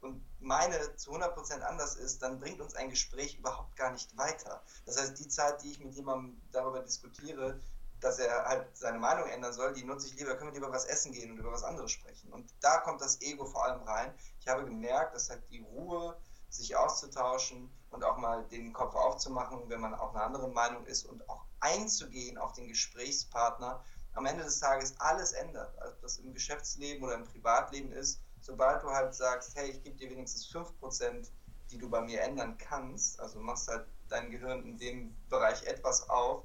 und 0.00 0.24
meine 0.40 0.96
zu 0.96 1.12
100% 1.12 1.60
anders 1.60 1.96
ist, 1.96 2.22
dann 2.22 2.40
bringt 2.40 2.60
uns 2.60 2.74
ein 2.74 2.90
Gespräch 2.90 3.38
überhaupt 3.38 3.76
gar 3.76 3.92
nicht 3.92 4.16
weiter. 4.16 4.62
Das 4.84 5.00
heißt, 5.00 5.18
die 5.18 5.28
Zeit, 5.28 5.62
die 5.62 5.72
ich 5.72 5.78
mit 5.78 5.94
jemandem 5.94 6.40
darüber 6.52 6.80
diskutiere, 6.80 7.60
dass 8.02 8.18
er 8.18 8.44
halt 8.44 8.76
seine 8.76 8.98
Meinung 8.98 9.28
ändern 9.28 9.52
soll, 9.52 9.72
die 9.72 9.84
nutze 9.84 10.08
ich 10.08 10.14
lieber, 10.16 10.34
können 10.36 10.52
wir 10.52 10.60
lieber 10.60 10.72
was 10.72 10.84
essen 10.84 11.12
gehen 11.12 11.30
und 11.30 11.38
über 11.38 11.52
was 11.52 11.62
anderes 11.62 11.92
sprechen. 11.92 12.32
Und 12.32 12.52
da 12.60 12.78
kommt 12.78 13.00
das 13.00 13.20
Ego 13.22 13.46
vor 13.46 13.64
allem 13.64 13.82
rein. 13.82 14.12
Ich 14.40 14.48
habe 14.48 14.64
gemerkt, 14.64 15.14
dass 15.14 15.30
halt 15.30 15.42
die 15.50 15.60
Ruhe, 15.60 16.16
sich 16.52 16.76
auszutauschen 16.76 17.70
und 17.90 18.04
auch 18.04 18.18
mal 18.18 18.44
den 18.48 18.72
Kopf 18.74 18.94
aufzumachen, 18.94 19.68
wenn 19.68 19.80
man 19.80 19.94
auch 19.94 20.14
eine 20.14 20.22
andere 20.22 20.48
Meinung 20.48 20.84
ist 20.84 21.06
und 21.06 21.26
auch 21.28 21.46
einzugehen 21.60 22.36
auf 22.36 22.52
den 22.52 22.68
Gesprächspartner, 22.68 23.82
am 24.14 24.26
Ende 24.26 24.44
des 24.44 24.60
Tages 24.60 24.94
alles 24.98 25.32
ändert. 25.32 25.78
Also 25.78 25.96
das 26.02 26.18
im 26.18 26.34
Geschäftsleben 26.34 27.02
oder 27.02 27.14
im 27.14 27.24
Privatleben 27.24 27.90
ist, 27.92 28.20
sobald 28.40 28.82
du 28.82 28.90
halt 28.90 29.14
sagst, 29.14 29.56
hey, 29.56 29.70
ich 29.70 29.82
gebe 29.82 29.96
dir 29.96 30.10
wenigstens 30.10 30.46
5%, 30.52 31.30
die 31.70 31.78
du 31.78 31.88
bei 31.88 32.02
mir 32.02 32.20
ändern 32.20 32.58
kannst, 32.58 33.18
also 33.18 33.38
machst 33.40 33.68
halt 33.68 33.86
dein 34.08 34.30
Gehirn 34.30 34.62
in 34.66 34.76
dem 34.76 35.16
Bereich 35.30 35.62
etwas 35.62 36.08
auf, 36.10 36.44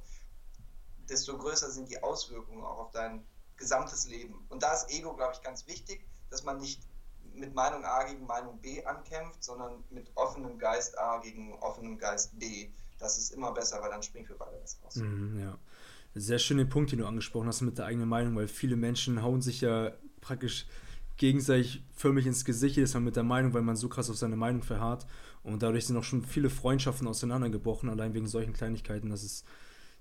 desto 1.09 1.38
größer 1.38 1.69
sind 1.71 1.89
die 1.89 2.01
Auswirkungen 2.01 2.63
auch 2.63 2.80
auf 2.80 2.92
dein 2.92 3.24
gesamtes 3.57 4.07
Leben. 4.07 4.45
Und 4.50 4.63
da 4.63 4.74
ist 4.74 4.89
Ego, 4.92 5.13
glaube 5.15 5.33
ich, 5.33 5.42
ganz 5.42 5.68
wichtig, 5.68 6.06
dass 6.30 6.44
man 6.44 6.59
nicht 6.59 6.81
mit 7.33 7.54
Meinung 7.54 7.83
A 7.85 8.04
gegen 8.04 8.26
Meinung 8.26 8.59
B 8.59 8.83
ankämpft, 8.83 9.44
sondern 9.44 9.83
mit 9.90 10.11
offenem 10.16 10.57
Geist 10.57 10.97
A 10.97 11.19
gegen 11.19 11.54
offenem 11.59 11.97
Geist 11.97 12.37
B. 12.40 12.69
Das 12.99 13.18
ist 13.18 13.31
immer 13.31 13.52
besser, 13.52 13.81
weil 13.81 13.90
dann 13.90 14.02
springt 14.02 14.28
für 14.28 14.35
beide 14.35 14.59
was 14.61 14.80
raus. 14.83 14.95
Mm, 14.95 15.40
ja. 15.40 15.57
Sehr 16.16 16.40
schöner 16.40 16.66
Punkt, 16.66 16.92
den 16.92 16.99
du 16.99 17.06
angesprochen 17.06 17.47
hast 17.47 17.61
mit 17.61 17.78
der 17.78 17.85
eigenen 17.85 18.09
Meinung, 18.09 18.35
weil 18.35 18.47
viele 18.47 18.76
Menschen 18.76 19.21
hauen 19.21 19.42
sich 19.42 19.61
ja 19.61 19.92
praktisch 20.19 20.66
gegenseitig 21.18 21.83
förmlich 21.94 22.26
ins 22.26 22.45
Gesicht 22.45 22.78
ist 22.78 22.94
man 22.94 23.04
mit 23.04 23.16
der 23.16 23.23
Meinung, 23.23 23.54
weil 23.54 23.64
man 23.64 23.76
so 23.76 23.90
krass 23.90 24.09
auf 24.09 24.18
seine 24.18 24.35
Meinung 24.35 24.64
verharrt. 24.64 25.06
Und 25.44 25.64
dadurch 25.64 25.85
sind 25.85 25.97
auch 25.97 26.04
schon 26.04 26.23
viele 26.23 26.49
Freundschaften 26.49 27.07
auseinandergebrochen, 27.07 27.90
allein 27.90 28.14
wegen 28.14 28.28
solchen 28.28 28.54
Kleinigkeiten. 28.54 29.09
Das 29.09 29.23
ist 29.23 29.45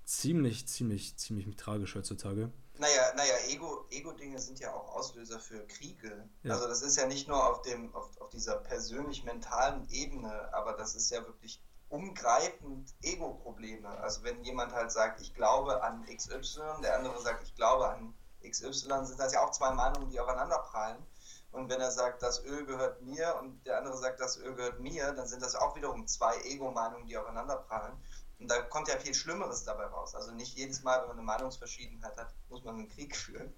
ziemlich, 0.07 0.67
ziemlich, 0.67 1.17
ziemlich 1.17 1.53
tragisch 1.57 1.95
heutzutage. 1.95 2.51
Naja, 2.79 3.13
naja 3.15 3.33
Ego-Dinge 3.47 4.35
Ego 4.35 4.37
sind 4.37 4.59
ja 4.59 4.73
auch 4.73 4.95
Auslöser 4.95 5.39
für 5.39 5.65
Kriege. 5.67 6.29
Ja. 6.43 6.53
Also 6.53 6.67
das 6.67 6.81
ist 6.81 6.95
ja 6.95 7.07
nicht 7.07 7.27
nur 7.27 7.45
auf, 7.45 7.61
dem, 7.63 7.93
auf, 7.93 8.09
auf 8.21 8.29
dieser 8.29 8.55
persönlich-mentalen 8.57 9.89
Ebene, 9.89 10.53
aber 10.53 10.73
das 10.73 10.95
ist 10.95 11.09
ja 11.11 11.25
wirklich 11.25 11.61
umgreifend 11.89 12.93
Ego-Probleme. 13.01 13.89
Also 13.89 14.23
wenn 14.23 14.43
jemand 14.43 14.73
halt 14.73 14.91
sagt, 14.91 15.21
ich 15.21 15.33
glaube 15.33 15.83
an 15.83 16.05
XY, 16.05 16.81
der 16.83 16.97
andere 16.97 17.21
sagt, 17.21 17.43
ich 17.43 17.55
glaube 17.55 17.89
an 17.89 18.13
XY, 18.47 19.05
sind 19.05 19.19
das 19.19 19.33
ja 19.33 19.43
auch 19.43 19.51
zwei 19.51 19.71
Meinungen, 19.71 20.09
die 20.09 20.19
aufeinander 20.19 20.59
prallen. 20.59 21.03
Und 21.51 21.69
wenn 21.69 21.81
er 21.81 21.91
sagt, 21.91 22.21
das 22.21 22.43
Öl 22.43 22.65
gehört 22.65 23.01
mir 23.01 23.35
und 23.39 23.65
der 23.65 23.79
andere 23.79 23.97
sagt, 23.97 24.19
das 24.19 24.37
Öl 24.37 24.53
gehört 24.53 24.79
mir, 24.79 25.13
dann 25.13 25.27
sind 25.27 25.41
das 25.41 25.55
auch 25.55 25.75
wiederum 25.75 26.05
zwei 26.05 26.37
Ego-Meinungen, 26.41 27.07
die 27.07 27.17
aufeinander 27.17 27.57
prallen. 27.57 27.97
Und 28.39 28.49
da 28.49 28.61
kommt 28.61 28.87
ja 28.87 28.97
viel 28.99 29.13
Schlimmeres 29.13 29.63
dabei 29.63 29.85
raus. 29.85 30.13
Also 30.13 30.31
nicht 30.31 30.55
jedes 30.55 30.83
Mal, 30.83 31.01
wenn 31.01 31.07
man 31.07 31.17
eine 31.17 31.25
Meinungsverschiedenheit 31.25 32.15
hat, 32.17 32.33
muss 32.49 32.63
man 32.63 32.75
einen 32.75 32.89
Krieg 32.89 33.15
führen. 33.15 33.53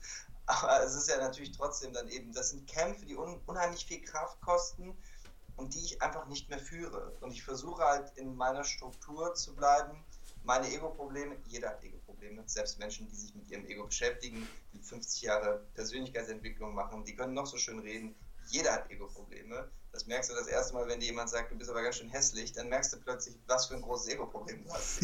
Aber 0.46 0.84
es 0.84 0.96
ist 0.96 1.10
ja 1.10 1.18
natürlich 1.18 1.52
trotzdem 1.52 1.94
dann 1.94 2.08
eben, 2.10 2.34
das 2.34 2.50
sind 2.50 2.68
Kämpfe, 2.68 3.06
die 3.06 3.16
un 3.16 3.40
unheimlich 3.46 3.86
viel 3.86 4.02
Kraft 4.02 4.42
kosten 4.42 4.98
und 5.58 5.76
die 5.76 5.84
ich 5.84 6.02
einfach 6.02 6.26
nicht 6.28 6.50
mehr 6.50 6.60
führe. 6.60 7.12
Und 7.20 7.32
ich 7.32 7.44
versuche 7.44 7.84
halt 7.84 8.18
in 8.18 8.36
meiner 8.36 8.64
Struktur 8.64 9.36
zu 9.36 9.54
bleiben. 9.54 10.04
Meine 10.44 10.72
Ego-Probleme, 10.72 11.36
jeder 11.46 11.70
hat 11.70 11.84
Ego-Probleme, 11.84 12.44
selbst 12.48 12.80
Menschen, 12.80 13.08
die 13.10 13.16
sich 13.16 13.36
mit 13.36 13.50
ihrem 13.50 13.66
Ego 13.66 13.86
beschäftigen, 13.86 14.48
die 14.74 14.80
50 14.80 15.22
Jahre 15.22 15.68
Persönlichkeitsentwicklung 15.76 16.74
machen, 16.74 17.04
die 17.04 17.16
können 17.16 17.34
noch 17.34 17.46
so 17.46 17.58
schön 17.58 17.80
reden. 17.80 18.16
Jeder 18.52 18.74
hat 18.74 18.90
Ego-Probleme. 18.90 19.72
Das 19.92 20.06
merkst 20.06 20.30
du 20.30 20.36
das 20.36 20.48
erste 20.48 20.74
Mal, 20.74 20.88
wenn 20.88 21.00
dir 21.00 21.08
jemand 21.08 21.30
sagt, 21.30 21.52
du 21.52 21.58
bist 21.58 21.70
aber 21.70 21.82
ganz 21.82 21.98
schön 21.98 22.10
hässlich, 22.10 22.52
dann 22.52 22.70
merkst 22.70 22.94
du 22.94 23.00
plötzlich, 23.00 23.36
was 23.48 23.68
für 23.68 23.76
ein 23.76 23.82
großes 23.82 24.14
Ego-Problem 24.14 24.64
du 24.64 24.72
hast 24.72 25.02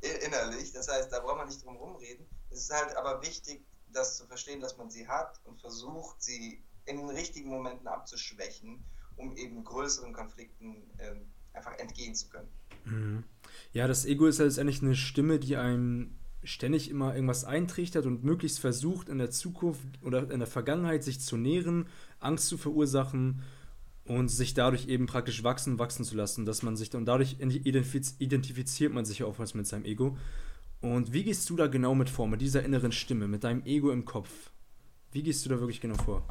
innerlich. 0.00 0.72
Das 0.72 0.88
heißt, 0.88 1.12
da 1.12 1.20
braucht 1.20 1.38
man 1.38 1.48
nicht 1.48 1.64
drum 1.64 1.76
rumreden. 1.76 2.26
Es 2.50 2.60
ist 2.60 2.70
halt 2.70 2.96
aber 2.96 3.22
wichtig, 3.22 3.64
das 3.92 4.16
zu 4.16 4.26
verstehen, 4.26 4.60
dass 4.60 4.76
man 4.76 4.90
sie 4.90 5.08
hat 5.08 5.40
und 5.44 5.60
versucht, 5.60 6.22
sie 6.22 6.62
in 6.84 6.98
den 6.98 7.08
richtigen 7.08 7.50
Momenten 7.50 7.86
abzuschwächen, 7.86 8.84
um 9.16 9.36
eben 9.36 9.64
größeren 9.64 10.12
Konflikten 10.12 10.90
äh, 10.98 11.14
einfach 11.52 11.78
entgehen 11.78 12.14
zu 12.14 12.28
können. 12.28 12.48
Mhm. 12.84 13.24
Ja, 13.72 13.86
das 13.86 14.04
Ego 14.04 14.26
ist 14.26 14.38
letztendlich 14.38 14.82
eine 14.82 14.94
Stimme, 14.94 15.38
die 15.38 15.56
einem 15.56 16.17
ständig 16.44 16.90
immer 16.90 17.14
irgendwas 17.14 17.44
eintrichtert 17.44 18.06
und 18.06 18.24
möglichst 18.24 18.60
versucht, 18.60 19.08
in 19.08 19.18
der 19.18 19.30
Zukunft 19.30 19.86
oder 20.02 20.30
in 20.30 20.38
der 20.38 20.46
Vergangenheit 20.48 21.02
sich 21.04 21.20
zu 21.20 21.36
nähren, 21.36 21.88
Angst 22.20 22.48
zu 22.48 22.58
verursachen 22.58 23.42
und 24.04 24.28
sich 24.28 24.54
dadurch 24.54 24.88
eben 24.88 25.06
praktisch 25.06 25.42
wachsen, 25.42 25.78
wachsen 25.78 26.04
zu 26.04 26.16
lassen, 26.16 26.46
dass 26.46 26.62
man 26.62 26.76
sich 26.76 26.94
und 26.94 27.04
dadurch 27.04 27.36
identifiziert 27.40 28.92
man 28.92 29.04
sich 29.04 29.24
oftmals 29.24 29.54
mit 29.54 29.66
seinem 29.66 29.84
Ego. 29.84 30.16
Und 30.80 31.12
wie 31.12 31.24
gehst 31.24 31.50
du 31.50 31.56
da 31.56 31.66
genau 31.66 31.94
mit 31.94 32.08
vor, 32.08 32.28
mit 32.28 32.40
dieser 32.40 32.64
inneren 32.64 32.92
Stimme, 32.92 33.26
mit 33.26 33.44
deinem 33.44 33.64
Ego 33.64 33.90
im 33.90 34.04
Kopf? 34.04 34.50
Wie 35.10 35.22
gehst 35.22 35.44
du 35.44 35.50
da 35.50 35.58
wirklich 35.58 35.80
genau 35.80 35.96
vor? 35.96 36.26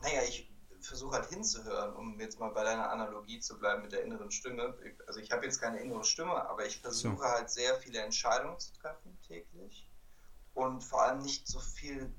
Naja, 0.00 0.20
ich 0.28 0.47
versuche 0.88 1.16
halt 1.16 1.28
hinzuhören, 1.28 1.94
um 1.94 2.18
jetzt 2.20 2.38
mal 2.38 2.50
bei 2.50 2.64
deiner 2.64 2.90
Analogie 2.90 3.40
zu 3.40 3.58
bleiben 3.58 3.82
mit 3.82 3.92
der 3.92 4.02
inneren 4.02 4.30
Stimme. 4.30 4.76
Also 5.06 5.20
ich 5.20 5.30
habe 5.30 5.44
jetzt 5.44 5.60
keine 5.60 5.80
innere 5.80 6.04
Stimme, 6.04 6.48
aber 6.48 6.66
ich 6.66 6.80
versuche 6.80 7.16
so. 7.16 7.22
halt 7.24 7.50
sehr 7.50 7.76
viele 7.76 8.00
Entscheidungen 8.00 8.58
zu 8.58 8.72
treffen 8.74 9.18
täglich 9.26 9.88
und 10.54 10.82
vor 10.82 11.02
allem 11.02 11.20
nicht 11.20 11.46
so 11.46 11.60
viel, 11.60 12.12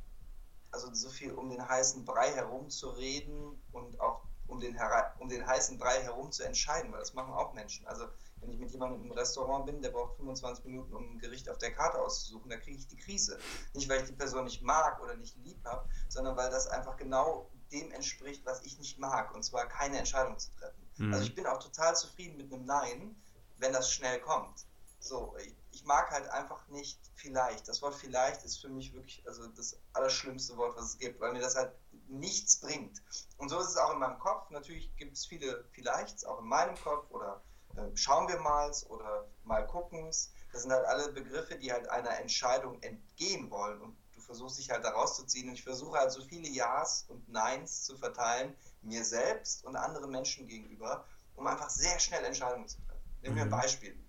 also 0.71 0.93
so 0.93 1.09
viel 1.09 1.33
um 1.33 1.49
den 1.49 1.67
heißen 1.67 2.05
Brei 2.05 2.31
herumzureden 2.31 3.61
und 3.71 3.99
auch 3.99 4.23
um 4.47 4.59
den, 4.59 4.77
um 5.19 5.29
den 5.29 5.45
heißen 5.45 5.77
Brei 5.77 6.01
herum 6.01 6.31
zu 6.31 6.43
entscheiden, 6.43 6.91
weil 6.91 6.99
das 6.99 7.13
machen 7.13 7.33
auch 7.33 7.53
Menschen. 7.53 7.85
Also 7.87 8.07
wenn 8.41 8.51
ich 8.51 8.57
mit 8.57 8.71
jemandem 8.71 9.03
im 9.03 9.11
Restaurant 9.11 9.65
bin, 9.65 9.81
der 9.81 9.89
braucht 9.89 10.15
25 10.15 10.65
Minuten, 10.65 10.95
um 10.95 11.15
ein 11.15 11.19
Gericht 11.19 11.49
auf 11.49 11.57
der 11.57 11.73
Karte 11.73 11.99
auszusuchen, 11.99 12.49
da 12.49 12.57
kriege 12.57 12.77
ich 12.77 12.87
die 12.87 12.97
Krise. 12.97 13.37
Nicht, 13.73 13.89
weil 13.89 14.01
ich 14.01 14.07
die 14.07 14.15
Person 14.15 14.45
nicht 14.45 14.61
mag 14.61 15.01
oder 15.01 15.15
nicht 15.15 15.35
lieb 15.37 15.63
habe, 15.65 15.87
sondern 16.07 16.35
weil 16.37 16.49
das 16.49 16.67
einfach 16.67 16.97
genau 16.97 17.49
dem 17.71 17.91
entspricht, 17.91 18.45
was 18.45 18.61
ich 18.63 18.77
nicht 18.79 18.99
mag, 18.99 19.33
und 19.33 19.43
zwar 19.43 19.67
keine 19.67 19.97
Entscheidung 19.97 20.37
zu 20.37 20.51
treffen. 20.51 20.89
Mhm. 20.97 21.13
Also 21.13 21.25
ich 21.25 21.35
bin 21.35 21.45
auch 21.45 21.59
total 21.59 21.95
zufrieden 21.95 22.37
mit 22.37 22.51
einem 22.51 22.65
Nein, 22.65 23.15
wenn 23.57 23.73
das 23.73 23.91
schnell 23.91 24.19
kommt. 24.19 24.65
So, 24.99 25.35
ich, 25.37 25.55
ich, 25.71 25.85
mag 25.85 26.11
halt 26.11 26.27
einfach 26.29 26.67
nicht 26.67 26.99
vielleicht. 27.15 27.67
Das 27.67 27.81
Wort 27.81 27.95
vielleicht 27.95 28.43
ist 28.43 28.57
für 28.57 28.67
mich 28.67 28.93
wirklich 28.93 29.23
also 29.25 29.47
das 29.47 29.79
allerschlimmste 29.93 30.57
Wort, 30.57 30.75
was 30.75 30.85
es 30.85 30.97
gibt, 30.97 31.21
weil 31.21 31.31
mir 31.31 31.39
das 31.39 31.55
halt 31.55 31.71
nichts 32.09 32.59
bringt. 32.59 33.01
Und 33.37 33.49
so 33.49 33.59
ist 33.59 33.69
es 33.69 33.77
auch 33.77 33.93
in 33.93 33.99
meinem 33.99 34.19
Kopf. 34.19 34.49
Natürlich 34.49 34.93
gibt 34.97 35.15
es 35.15 35.25
viele 35.25 35.63
Vielleichts, 35.71 36.25
auch 36.25 36.39
in 36.39 36.47
meinem 36.47 36.75
Kopf 36.75 37.09
oder 37.11 37.41
äh, 37.75 37.95
schauen 37.95 38.27
wir 38.27 38.39
mal 38.39 38.71
oder 38.89 39.27
mal 39.43 39.65
guckens. 39.67 40.31
Das 40.51 40.63
sind 40.63 40.71
halt 40.71 40.85
alle 40.85 41.11
Begriffe, 41.13 41.57
die 41.57 41.71
halt 41.71 41.87
einer 41.87 42.19
Entscheidung 42.19 42.81
entgehen 42.81 43.49
wollen 43.51 43.81
und 43.81 43.97
versuchst 44.29 44.59
dich 44.59 44.69
halt 44.69 44.85
da 44.85 44.91
rauszuziehen 44.91 45.49
und 45.49 45.55
ich 45.55 45.63
versuche 45.63 45.97
halt 45.97 46.11
so 46.11 46.21
viele 46.21 46.47
Ja's 46.47 47.05
und 47.07 47.27
Neins 47.29 47.83
zu 47.83 47.97
verteilen, 47.97 48.55
mir 48.83 49.03
selbst 49.03 49.65
und 49.65 49.75
anderen 49.75 50.11
Menschen 50.11 50.45
gegenüber, 50.45 51.03
um 51.35 51.47
einfach 51.47 51.71
sehr 51.71 51.99
schnell 51.99 52.23
Entscheidungen 52.23 52.67
zu 52.67 52.77
treffen. 52.85 53.01
Nehmen 53.23 53.35
wir 53.37 53.41
ein 53.41 53.47
mhm. 53.47 53.53
Beispiel. 53.53 53.99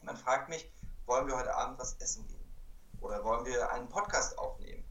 Man 0.00 0.16
fragt 0.16 0.48
mich, 0.48 0.72
wollen 1.04 1.26
wir 1.26 1.36
heute 1.36 1.54
Abend 1.54 1.78
was 1.78 1.94
essen 2.00 2.26
gehen? 2.26 2.50
Oder 3.02 3.22
wollen 3.22 3.44
wir 3.44 3.70
einen 3.70 3.90
Podcast 3.90 4.38
aufnehmen? 4.38 4.82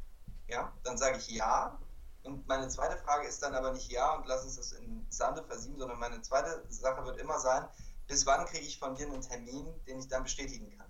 Ja, 0.48 0.72
dann 0.84 1.00
sage 1.00 1.18
ich 1.18 1.28
ja. 1.30 1.80
Und 2.22 2.48
meine 2.48 2.68
zweite 2.68 2.98
Frage 2.98 3.28
ist 3.28 3.42
dann 3.42 3.56
aber 3.56 3.72
nicht 3.72 3.92
ja 3.92 4.14
und 4.14 4.28
lass 4.28 4.44
uns 4.44 4.58
das 4.58 4.74
in 4.74 5.04
Sande 5.10 5.44
versieben, 5.46 5.80
sondern 5.80 5.98
meine 5.98 6.22
zweite 6.22 6.64
Sache 6.70 7.04
wird 7.06 7.18
immer 7.18 7.40
sein, 7.40 7.68
bis 8.06 8.28
wann 8.28 8.46
kriege 8.46 8.66
ich 8.66 8.78
von 8.78 8.94
dir 8.94 9.08
einen 9.08 9.22
Termin, 9.22 9.66
den 9.88 9.98
ich 9.98 10.08
dann 10.08 10.22
bestätigen 10.22 10.78
kann? 10.78 10.89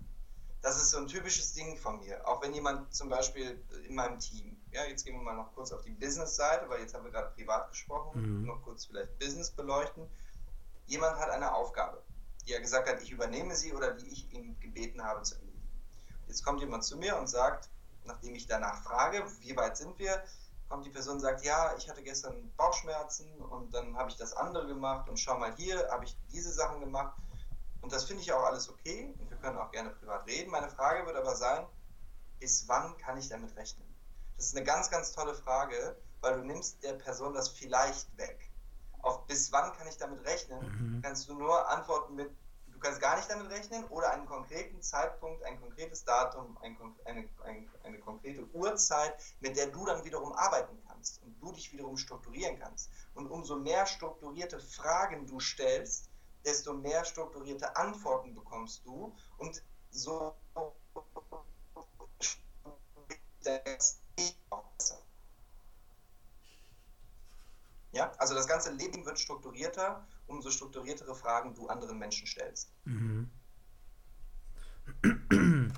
Das 0.62 0.76
ist 0.76 0.90
so 0.90 0.98
ein 0.98 1.06
typisches 1.06 1.54
Ding 1.54 1.76
von 1.78 2.00
mir. 2.00 2.26
Auch 2.26 2.42
wenn 2.42 2.52
jemand 2.52 2.94
zum 2.94 3.08
Beispiel 3.08 3.62
in 3.88 3.94
meinem 3.94 4.18
Team, 4.18 4.60
ja, 4.72 4.84
jetzt 4.84 5.04
gehen 5.04 5.14
wir 5.14 5.22
mal 5.22 5.34
noch 5.34 5.54
kurz 5.54 5.72
auf 5.72 5.82
die 5.82 5.90
Business-Seite, 5.90 6.68
weil 6.68 6.80
jetzt 6.80 6.94
haben 6.94 7.04
wir 7.04 7.10
gerade 7.10 7.30
privat 7.34 7.70
gesprochen, 7.70 8.40
mhm. 8.40 8.46
noch 8.46 8.62
kurz 8.62 8.84
vielleicht 8.84 9.18
Business 9.18 9.50
beleuchten. 9.50 10.06
Jemand 10.86 11.18
hat 11.18 11.30
eine 11.30 11.54
Aufgabe, 11.54 12.02
die 12.46 12.52
er 12.52 12.60
gesagt 12.60 12.88
hat, 12.88 13.02
ich 13.02 13.10
übernehme 13.10 13.54
sie 13.54 13.72
oder 13.72 13.92
die 13.92 14.08
ich 14.08 14.32
ihm 14.32 14.58
gebeten 14.60 15.02
habe 15.02 15.22
zu 15.22 15.36
erledigen. 15.36 15.50
Jetzt 16.26 16.44
kommt 16.44 16.60
jemand 16.60 16.84
zu 16.84 16.96
mir 16.96 17.16
und 17.16 17.28
sagt, 17.28 17.70
nachdem 18.04 18.34
ich 18.34 18.46
danach 18.46 18.82
frage, 18.82 19.24
wie 19.40 19.56
weit 19.56 19.76
sind 19.76 19.98
wir, 19.98 20.22
kommt 20.68 20.84
die 20.84 20.90
Person 20.90 21.14
und 21.14 21.20
sagt, 21.20 21.44
ja, 21.44 21.74
ich 21.76 21.88
hatte 21.88 22.02
gestern 22.02 22.52
Bauchschmerzen 22.56 23.26
und 23.40 23.74
dann 23.74 23.96
habe 23.96 24.10
ich 24.10 24.16
das 24.16 24.34
andere 24.34 24.66
gemacht 24.66 25.08
und 25.08 25.18
schau 25.18 25.38
mal 25.38 25.54
hier, 25.56 25.88
habe 25.90 26.04
ich 26.04 26.16
diese 26.30 26.52
Sachen 26.52 26.80
gemacht 26.80 27.16
und 27.80 27.92
das 27.92 28.04
finde 28.04 28.22
ich 28.22 28.32
auch 28.32 28.44
alles 28.44 28.68
okay 28.68 29.14
und 29.18 29.30
wir 29.30 29.36
können 29.38 29.58
auch 29.58 29.70
gerne 29.70 29.90
privat 29.90 30.26
reden. 30.26 30.50
Meine 30.50 30.68
Frage 30.70 31.06
wird 31.06 31.16
aber 31.16 31.34
sein, 31.34 31.66
bis 32.38 32.68
wann 32.68 32.96
kann 32.98 33.18
ich 33.18 33.28
damit 33.28 33.54
rechnen? 33.56 33.86
Das 34.36 34.46
ist 34.46 34.56
eine 34.56 34.64
ganz, 34.64 34.90
ganz 34.90 35.12
tolle 35.12 35.34
Frage, 35.34 35.96
weil 36.20 36.38
du 36.38 36.44
nimmst 36.44 36.82
der 36.82 36.94
Person 36.94 37.34
das 37.34 37.48
vielleicht 37.48 38.16
weg. 38.16 38.50
Auf 39.00 39.26
bis 39.26 39.50
wann 39.52 39.72
kann 39.72 39.86
ich 39.86 39.96
damit 39.96 40.24
rechnen, 40.24 40.60
mhm. 40.60 41.02
kannst 41.02 41.28
du 41.28 41.34
nur 41.34 41.68
antworten 41.70 42.14
mit, 42.14 42.30
du 42.68 42.78
kannst 42.78 43.00
gar 43.00 43.16
nicht 43.16 43.30
damit 43.30 43.50
rechnen 43.50 43.84
oder 43.88 44.10
einen 44.10 44.26
konkreten 44.26 44.82
Zeitpunkt, 44.82 45.42
ein 45.44 45.58
konkretes 45.60 46.04
Datum, 46.04 46.58
ein, 46.62 46.76
eine, 47.04 47.28
eine, 47.44 47.68
eine 47.82 47.98
konkrete 47.98 48.44
Uhrzeit, 48.52 49.14
mit 49.40 49.56
der 49.56 49.68
du 49.68 49.86
dann 49.86 50.04
wiederum 50.04 50.32
arbeiten 50.32 50.78
kannst 50.86 51.22
und 51.22 51.40
du 51.40 51.52
dich 51.52 51.72
wiederum 51.72 51.96
strukturieren 51.96 52.58
kannst. 52.58 52.90
Und 53.14 53.26
umso 53.26 53.56
mehr 53.56 53.86
strukturierte 53.86 54.60
Fragen 54.60 55.26
du 55.26 55.40
stellst, 55.40 56.09
desto 56.44 56.72
mehr 56.72 57.04
strukturierte 57.04 57.76
Antworten 57.76 58.34
bekommst 58.34 58.84
du 58.84 59.14
und 59.38 59.62
so 59.90 60.34
ja, 67.92 68.12
also 68.18 68.34
das 68.34 68.46
ganze 68.46 68.72
Leben 68.72 69.04
wird 69.04 69.18
strukturierter, 69.18 70.06
umso 70.26 70.50
strukturiertere 70.50 71.14
Fragen 71.14 71.54
du 71.54 71.66
anderen 71.68 71.98
Menschen 71.98 72.26
stellst. 72.26 72.72
Mhm. 72.84 73.30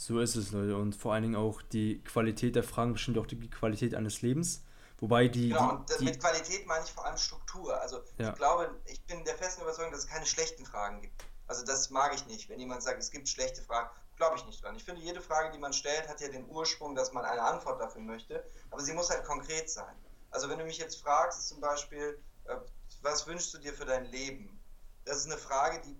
So 0.00 0.20
ist 0.20 0.36
es, 0.36 0.52
Leute. 0.52 0.76
Und 0.76 0.94
vor 0.94 1.12
allen 1.12 1.24
Dingen 1.24 1.34
auch 1.34 1.60
die 1.60 2.00
Qualität 2.04 2.54
der 2.54 2.62
Fragen 2.62 2.92
bestimmt 2.92 3.18
auch 3.18 3.26
die 3.26 3.50
Qualität 3.50 3.96
eines 3.96 4.22
Lebens. 4.22 4.62
Wobei 5.00 5.28
die. 5.28 5.50
Genau, 5.50 5.70
und 5.70 6.00
die, 6.00 6.04
mit 6.04 6.20
Qualität 6.20 6.66
meine 6.66 6.84
ich 6.84 6.92
vor 6.92 7.06
allem 7.06 7.16
Struktur. 7.16 7.80
Also 7.80 8.00
ja. 8.18 8.30
ich 8.30 8.34
glaube, 8.34 8.80
ich 8.86 9.04
bin 9.04 9.24
der 9.24 9.36
festen 9.36 9.62
Überzeugung, 9.62 9.92
dass 9.92 10.00
es 10.00 10.08
keine 10.08 10.26
schlechten 10.26 10.66
Fragen 10.66 11.02
gibt. 11.02 11.24
Also 11.46 11.64
das 11.64 11.90
mag 11.90 12.14
ich 12.14 12.26
nicht. 12.26 12.48
Wenn 12.48 12.58
jemand 12.58 12.82
sagt, 12.82 13.00
es 13.00 13.10
gibt 13.10 13.28
schlechte 13.28 13.62
Fragen, 13.62 13.88
glaube 14.16 14.36
ich 14.36 14.44
nicht 14.44 14.62
dran. 14.62 14.74
Ich 14.74 14.84
finde, 14.84 15.00
jede 15.00 15.20
Frage, 15.20 15.52
die 15.52 15.58
man 15.58 15.72
stellt, 15.72 16.08
hat 16.08 16.20
ja 16.20 16.28
den 16.28 16.48
Ursprung, 16.48 16.94
dass 16.94 17.12
man 17.12 17.24
eine 17.24 17.42
Antwort 17.42 17.80
dafür 17.80 18.02
möchte. 18.02 18.44
Aber 18.70 18.82
sie 18.82 18.92
muss 18.92 19.08
halt 19.08 19.24
konkret 19.24 19.70
sein. 19.70 19.94
Also 20.30 20.48
wenn 20.48 20.58
du 20.58 20.64
mich 20.64 20.78
jetzt 20.78 21.00
fragst, 21.00 21.48
zum 21.48 21.60
Beispiel, 21.60 22.20
äh, 22.44 22.56
was 23.00 23.26
wünschst 23.26 23.54
du 23.54 23.58
dir 23.58 23.72
für 23.72 23.86
dein 23.86 24.04
Leben? 24.06 24.60
Das 25.04 25.18
ist 25.18 25.26
eine 25.26 25.38
Frage, 25.38 25.80
die 25.80 25.96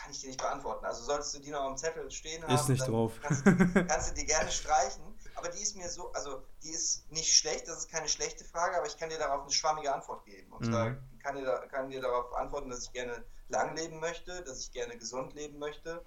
kann 0.00 0.12
ich 0.12 0.20
dir 0.20 0.28
nicht 0.28 0.40
beantworten. 0.40 0.84
Also 0.86 1.02
solltest 1.02 1.34
du 1.34 1.40
die 1.40 1.50
noch 1.50 1.62
am 1.62 1.76
Zettel 1.76 2.10
stehen 2.10 2.42
haben, 2.44 2.54
ist 2.54 2.68
nicht 2.68 2.86
drauf. 2.86 3.12
Kannst, 3.20 3.44
kannst, 3.44 4.10
du 4.10 4.14
die 4.14 4.24
gerne 4.24 4.50
streichen 4.50 5.09
die 5.50 5.62
ist 5.62 5.76
mir 5.76 5.88
so, 5.88 6.12
also 6.12 6.42
die 6.62 6.70
ist 6.70 7.10
nicht 7.10 7.34
schlecht, 7.34 7.68
das 7.68 7.78
ist 7.78 7.90
keine 7.90 8.08
schlechte 8.08 8.44
Frage, 8.44 8.76
aber 8.76 8.86
ich 8.86 8.96
kann 8.96 9.10
dir 9.10 9.18
darauf 9.18 9.42
eine 9.42 9.52
schwammige 9.52 9.92
Antwort 9.92 10.24
geben. 10.24 10.52
Und 10.52 10.68
mhm. 10.68 10.98
kann 11.22 11.36
dir, 11.36 11.68
kann 11.70 11.90
dir 11.90 12.00
darauf 12.00 12.32
antworten, 12.34 12.70
dass 12.70 12.84
ich 12.84 12.92
gerne 12.92 13.24
lang 13.48 13.76
leben 13.76 14.00
möchte, 14.00 14.42
dass 14.42 14.60
ich 14.60 14.72
gerne 14.72 14.96
gesund 14.96 15.34
leben 15.34 15.58
möchte, 15.58 16.04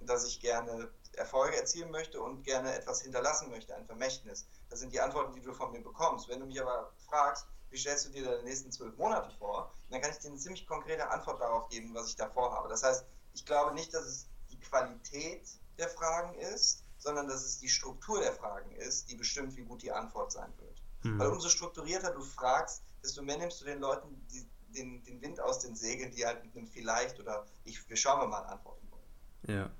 dass 0.00 0.26
ich 0.26 0.40
gerne 0.40 0.90
Erfolge 1.14 1.56
erzielen 1.56 1.90
möchte 1.90 2.20
und 2.20 2.42
gerne 2.42 2.74
etwas 2.74 3.02
hinterlassen 3.02 3.50
möchte, 3.50 3.74
ein 3.74 3.86
Vermächtnis. 3.86 4.46
Das 4.70 4.80
sind 4.80 4.92
die 4.92 5.00
Antworten, 5.00 5.34
die 5.34 5.42
du 5.42 5.52
von 5.52 5.72
mir 5.72 5.82
bekommst. 5.82 6.28
Wenn 6.28 6.40
du 6.40 6.46
mich 6.46 6.60
aber 6.60 6.92
fragst, 7.08 7.46
wie 7.70 7.78
stellst 7.78 8.06
du 8.06 8.10
dir 8.10 8.24
deine 8.24 8.42
nächsten 8.42 8.70
zwölf 8.70 8.96
Monate 8.96 9.30
vor, 9.38 9.72
dann 9.90 10.00
kann 10.00 10.10
ich 10.10 10.18
dir 10.18 10.28
eine 10.28 10.38
ziemlich 10.38 10.66
konkrete 10.66 11.08
Antwort 11.10 11.40
darauf 11.40 11.68
geben, 11.68 11.94
was 11.94 12.08
ich 12.08 12.16
da 12.16 12.28
vorhabe. 12.28 12.68
Das 12.68 12.82
heißt, 12.82 13.04
ich 13.34 13.46
glaube 13.46 13.74
nicht, 13.74 13.92
dass 13.94 14.04
es 14.04 14.26
die 14.50 14.60
Qualität 14.60 15.42
der 15.78 15.88
Fragen 15.88 16.34
ist, 16.34 16.84
sondern 17.02 17.26
dass 17.26 17.44
es 17.44 17.58
die 17.58 17.68
Struktur 17.68 18.20
der 18.20 18.32
Fragen 18.32 18.70
ist, 18.76 19.10
die 19.10 19.16
bestimmt, 19.16 19.56
wie 19.56 19.62
gut 19.62 19.82
die 19.82 19.90
Antwort 19.90 20.30
sein 20.30 20.52
wird. 20.58 20.82
Mhm. 21.02 21.18
Weil 21.18 21.28
umso 21.28 21.48
strukturierter 21.48 22.12
du 22.12 22.22
fragst, 22.22 22.84
desto 23.02 23.22
mehr 23.22 23.38
nimmst 23.38 23.60
du 23.60 23.64
den 23.64 23.80
Leuten 23.80 24.24
die, 24.30 24.46
den, 24.72 25.02
den 25.02 25.20
Wind 25.20 25.40
aus 25.40 25.58
den 25.58 25.74
Segeln, 25.74 26.12
die 26.12 26.24
halt 26.24 26.44
mit 26.44 26.56
einem 26.56 26.68
vielleicht 26.68 27.18
oder 27.18 27.44
ich, 27.64 27.88
wir 27.88 27.96
schauen 27.96 28.30
mal 28.30 28.42
antworten 28.44 28.86
wollen. 28.90 29.56
Ja, 29.58 29.70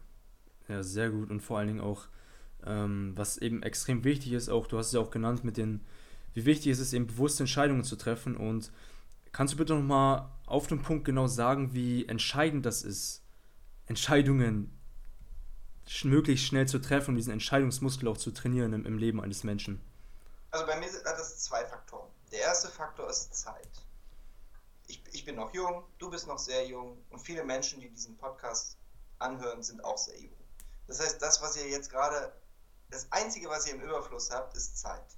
ja, 0.69 0.83
sehr 0.83 1.11
gut 1.11 1.31
und 1.31 1.41
vor 1.41 1.59
allen 1.59 1.69
Dingen 1.69 1.81
auch, 1.81 2.07
ähm, 2.65 3.13
was 3.15 3.39
eben 3.39 3.63
extrem 3.63 4.03
wichtig 4.03 4.33
ist, 4.33 4.49
auch 4.49 4.67
du 4.67 4.79
hast 4.79 4.89
es 4.89 4.93
ja 4.93 5.01
auch 5.01 5.11
genannt 5.11 5.45
mit 5.45 5.57
den, 5.57 5.85
wie 6.35 6.45
wichtig 6.45 6.73
ist 6.73 6.81
es 6.81 6.93
eben 6.93 7.07
bewusste 7.07 7.45
Entscheidungen 7.45 7.85
zu 7.85 7.95
treffen 7.97 8.37
und 8.37 8.73
kannst 9.31 9.55
du 9.55 9.59
bitte 9.59 9.75
nochmal 9.75 10.29
auf 10.47 10.67
den 10.67 10.83
Punkt 10.83 11.05
genau 11.05 11.29
sagen, 11.29 11.73
wie 11.73 12.07
entscheidend 12.07 12.67
das 12.67 12.83
ist, 12.83 13.23
Entscheidungen 13.87 14.77
möglichst 16.05 16.47
schnell 16.47 16.67
zu 16.67 16.79
treffen 16.79 17.11
und 17.11 17.17
diesen 17.17 17.33
Entscheidungsmuskel 17.33 18.09
auch 18.09 18.17
zu 18.17 18.31
trainieren 18.31 18.73
im, 18.73 18.87
im 18.87 18.99
Leben 18.99 19.21
eines 19.21 19.45
Menschen. 19.45 19.81
Also 20.51 20.67
bei 20.67 20.79
mir 20.79 20.87
hat 20.87 21.19
das 21.19 21.39
zwei 21.41 21.65
Faktoren. 21.67 22.09
Der 22.31 22.41
erste 22.41 22.69
Faktor 22.69 23.09
ist 23.09 23.35
Zeit. 23.35 23.71
Ich, 24.87 25.03
ich 25.13 25.25
bin 25.25 25.37
noch 25.37 25.55
jung, 25.55 25.85
du 25.99 26.11
bist 26.11 26.27
noch 26.27 26.39
sehr 26.39 26.67
jung 26.67 27.03
und 27.11 27.21
viele 27.21 27.45
Menschen, 27.45 27.81
die 27.81 27.89
diesen 27.89 28.17
Podcast 28.17 28.77
anhören, 29.19 29.63
sind 29.63 29.83
auch 29.85 29.97
sehr 29.99 30.19
jung. 30.19 30.37
Das 30.87 31.01
heißt, 31.01 31.23
das, 31.23 31.41
was 31.41 31.57
ihr 31.57 31.69
jetzt 31.69 31.91
gerade, 31.91 32.33
das 32.91 33.11
Einzige, 33.11 33.49
was 33.49 33.67
ihr 33.67 33.75
im 33.75 33.81
Überfluss 33.81 34.31
habt, 34.31 34.57
ist 34.57 34.79
Zeit. 34.79 35.17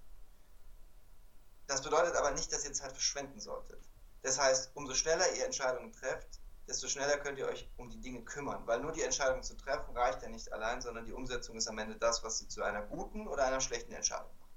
Das 1.66 1.82
bedeutet 1.82 2.14
aber 2.14 2.30
nicht, 2.32 2.52
dass 2.52 2.64
ihr 2.64 2.72
Zeit 2.72 2.92
verschwenden 2.92 3.40
solltet. 3.40 3.82
Das 4.22 4.38
heißt, 4.38 4.70
umso 4.74 4.94
schneller 4.94 5.32
ihr 5.34 5.44
Entscheidungen 5.44 5.92
trefft, 5.92 6.40
desto 6.66 6.88
schneller 6.88 7.18
könnt 7.18 7.38
ihr 7.38 7.46
euch 7.46 7.68
um 7.76 7.90
die 7.90 8.00
Dinge 8.00 8.22
kümmern. 8.22 8.66
Weil 8.66 8.80
nur 8.80 8.92
die 8.92 9.02
Entscheidung 9.02 9.42
zu 9.42 9.56
treffen 9.56 9.96
reicht 9.96 10.22
ja 10.22 10.28
nicht 10.28 10.52
allein, 10.52 10.80
sondern 10.80 11.04
die 11.04 11.12
Umsetzung 11.12 11.56
ist 11.56 11.68
am 11.68 11.78
Ende 11.78 11.96
das, 11.96 12.22
was 12.24 12.38
sie 12.38 12.48
zu 12.48 12.62
einer 12.62 12.82
guten 12.82 13.28
oder 13.28 13.44
einer 13.44 13.60
schlechten 13.60 13.92
Entscheidung 13.92 14.30
macht. 14.40 14.50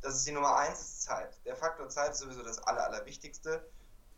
Das 0.00 0.16
ist 0.16 0.26
die 0.26 0.32
Nummer 0.32 0.56
eins, 0.56 0.80
ist 0.80 1.02
Zeit. 1.02 1.40
Der 1.44 1.56
Faktor 1.56 1.88
Zeit 1.88 2.12
ist 2.12 2.18
sowieso 2.18 2.42
das 2.42 2.58
Aller, 2.58 2.86
Allerwichtigste, 2.86 3.66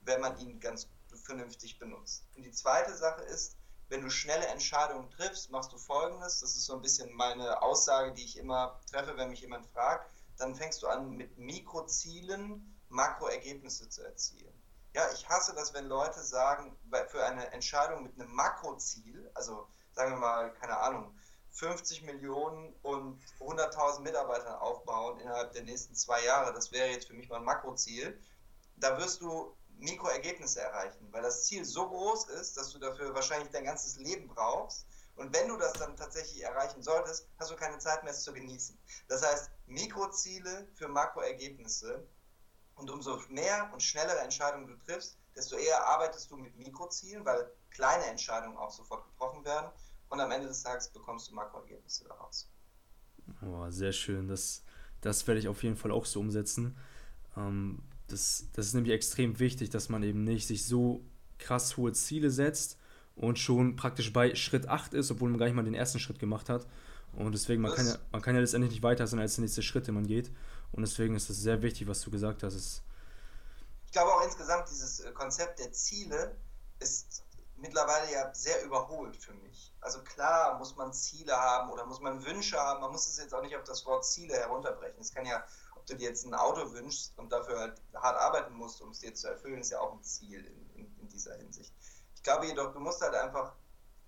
wenn 0.02 0.20
man 0.20 0.38
ihn 0.38 0.58
ganz 0.60 0.88
vernünftig 1.24 1.78
benutzt. 1.78 2.26
Und 2.36 2.42
die 2.42 2.52
zweite 2.52 2.96
Sache 2.96 3.22
ist, 3.22 3.56
wenn 3.88 4.02
du 4.02 4.10
schnelle 4.10 4.46
Entscheidungen 4.48 5.08
triffst, 5.10 5.50
machst 5.50 5.72
du 5.72 5.78
folgendes. 5.78 6.40
Das 6.40 6.56
ist 6.56 6.64
so 6.64 6.74
ein 6.74 6.82
bisschen 6.82 7.12
meine 7.12 7.62
Aussage, 7.62 8.12
die 8.14 8.24
ich 8.24 8.36
immer 8.36 8.80
treffe, 8.90 9.16
wenn 9.16 9.30
mich 9.30 9.42
jemand 9.42 9.66
fragt. 9.66 10.10
Dann 10.38 10.54
fängst 10.56 10.82
du 10.82 10.88
an, 10.88 11.10
mit 11.12 11.38
Mikrozielen 11.38 12.76
Makroergebnisse 12.88 13.88
zu 13.88 14.02
erzielen. 14.02 14.52
Ja, 14.96 15.12
ich 15.12 15.28
hasse 15.28 15.52
das, 15.54 15.74
wenn 15.74 15.88
Leute 15.88 16.22
sagen, 16.22 16.74
für 17.08 17.22
eine 17.22 17.52
Entscheidung 17.52 18.02
mit 18.02 18.18
einem 18.18 18.32
Makroziel, 18.32 19.30
also 19.34 19.68
sagen 19.92 20.12
wir 20.12 20.16
mal, 20.16 20.54
keine 20.54 20.78
Ahnung, 20.78 21.14
50 21.50 22.00
Millionen 22.00 22.72
und 22.80 23.22
100.000 23.38 24.00
Mitarbeitern 24.00 24.54
aufbauen 24.54 25.20
innerhalb 25.20 25.52
der 25.52 25.64
nächsten 25.64 25.94
zwei 25.94 26.24
Jahre, 26.24 26.54
das 26.54 26.72
wäre 26.72 26.88
jetzt 26.88 27.08
für 27.08 27.12
mich 27.12 27.28
mal 27.28 27.36
ein 27.36 27.44
Makroziel, 27.44 28.18
da 28.76 28.96
wirst 28.96 29.20
du 29.20 29.54
Mikroergebnisse 29.76 30.62
erreichen, 30.62 31.12
weil 31.12 31.20
das 31.20 31.44
Ziel 31.44 31.66
so 31.66 31.86
groß 31.90 32.30
ist, 32.30 32.56
dass 32.56 32.70
du 32.70 32.78
dafür 32.78 33.14
wahrscheinlich 33.14 33.50
dein 33.50 33.64
ganzes 33.64 33.96
Leben 33.96 34.28
brauchst. 34.28 34.86
Und 35.16 35.34
wenn 35.34 35.48
du 35.48 35.58
das 35.58 35.74
dann 35.74 35.94
tatsächlich 35.96 36.42
erreichen 36.42 36.82
solltest, 36.82 37.28
hast 37.38 37.50
du 37.50 37.56
keine 37.56 37.78
Zeit 37.78 38.02
mehr, 38.02 38.14
es 38.14 38.22
zu 38.22 38.32
genießen. 38.32 38.78
Das 39.08 39.22
heißt, 39.22 39.50
Mikroziele 39.66 40.66
für 40.74 40.88
Makroergebnisse 40.88 42.08
und 42.76 42.90
umso 42.90 43.20
mehr 43.28 43.70
und 43.72 43.82
schnellere 43.82 44.20
Entscheidungen 44.20 44.66
du 44.66 44.76
triffst, 44.84 45.18
desto 45.34 45.56
eher 45.56 45.86
arbeitest 45.86 46.30
du 46.30 46.36
mit 46.36 46.56
Mikrozielen, 46.58 47.24
weil 47.24 47.50
kleine 47.70 48.06
Entscheidungen 48.06 48.56
auch 48.56 48.70
sofort 48.70 49.04
getroffen 49.10 49.44
werden. 49.44 49.70
Und 50.08 50.20
am 50.20 50.30
Ende 50.30 50.48
des 50.48 50.62
Tages 50.62 50.88
bekommst 50.88 51.30
du 51.30 51.34
Makroergebnisse 51.34 52.04
daraus. 52.04 52.48
Oh, 53.42 53.68
sehr 53.70 53.92
schön. 53.92 54.28
Das, 54.28 54.62
das 55.00 55.26
werde 55.26 55.40
ich 55.40 55.48
auf 55.48 55.62
jeden 55.62 55.76
Fall 55.76 55.90
auch 55.90 56.04
so 56.04 56.20
umsetzen. 56.20 56.76
Ähm, 57.36 57.82
das, 58.06 58.46
das 58.52 58.66
ist 58.66 58.74
nämlich 58.74 58.94
extrem 58.94 59.38
wichtig, 59.40 59.70
dass 59.70 59.88
man 59.88 60.02
eben 60.02 60.22
nicht 60.22 60.46
sich 60.46 60.64
so 60.64 61.04
krass 61.38 61.76
hohe 61.76 61.92
Ziele 61.92 62.30
setzt 62.30 62.78
und 63.16 63.38
schon 63.38 63.76
praktisch 63.76 64.12
bei 64.12 64.34
Schritt 64.34 64.68
8 64.68 64.94
ist, 64.94 65.10
obwohl 65.10 65.28
man 65.30 65.38
gar 65.38 65.46
nicht 65.46 65.56
mal 65.56 65.64
den 65.64 65.74
ersten 65.74 65.98
Schritt 65.98 66.18
gemacht 66.18 66.48
hat. 66.48 66.66
Und 67.12 67.32
deswegen, 67.32 67.62
man 67.62 67.72
kann, 67.72 67.86
ja, 67.86 67.96
man 68.12 68.22
kann 68.22 68.34
ja 68.34 68.40
letztendlich 68.40 68.72
nicht 68.72 68.82
weiter 68.82 69.06
sein 69.06 69.20
als 69.20 69.36
der 69.36 69.42
nächste 69.42 69.62
Schritt, 69.62 69.86
den 69.86 69.94
man 69.94 70.06
geht. 70.06 70.30
Und 70.72 70.82
deswegen 70.82 71.14
ist 71.14 71.30
es 71.30 71.38
sehr 71.38 71.62
wichtig, 71.62 71.88
was 71.88 72.00
du 72.00 72.10
gesagt 72.10 72.42
hast. 72.42 72.82
ich 73.84 73.92
glaube 73.92 74.12
auch 74.12 74.22
insgesamt, 74.22 74.68
dieses 74.70 75.00
äh, 75.00 75.12
Konzept 75.12 75.58
der 75.58 75.72
Ziele 75.72 76.36
ist 76.78 77.24
mittlerweile 77.56 78.12
ja 78.12 78.34
sehr 78.34 78.62
überholt 78.64 79.16
für 79.16 79.32
mich. 79.34 79.72
Also 79.80 80.02
klar 80.02 80.58
muss 80.58 80.76
man 80.76 80.92
Ziele 80.92 81.36
haben 81.36 81.70
oder 81.70 81.86
muss 81.86 82.00
man 82.00 82.24
Wünsche 82.24 82.58
haben. 82.58 82.80
Man 82.80 82.92
muss 82.92 83.08
es 83.08 83.18
jetzt 83.18 83.34
auch 83.34 83.42
nicht 83.42 83.56
auf 83.56 83.64
das 83.64 83.84
Wort 83.86 84.04
Ziele 84.04 84.34
herunterbrechen. 84.34 85.00
Es 85.00 85.12
kann 85.12 85.24
ja, 85.24 85.42
ob 85.74 85.86
du 85.86 85.94
dir 85.94 86.08
jetzt 86.08 86.26
ein 86.26 86.34
Auto 86.34 86.72
wünschst 86.72 87.16
und 87.18 87.32
dafür 87.32 87.58
halt 87.58 87.80
hart 87.94 88.18
arbeiten 88.18 88.54
musst, 88.54 88.80
um 88.82 88.90
es 88.90 89.00
dir 89.00 89.14
zu 89.14 89.28
erfüllen, 89.28 89.60
ist 89.60 89.70
ja 89.70 89.80
auch 89.80 89.92
ein 89.92 90.02
Ziel 90.02 90.44
in, 90.44 90.70
in, 90.74 90.98
in 91.00 91.08
dieser 91.08 91.34
Hinsicht. 91.36 91.72
Ich 92.14 92.22
glaube 92.22 92.46
jedoch, 92.46 92.72
du 92.72 92.80
musst 92.80 93.00
halt 93.00 93.14
einfach 93.14 93.54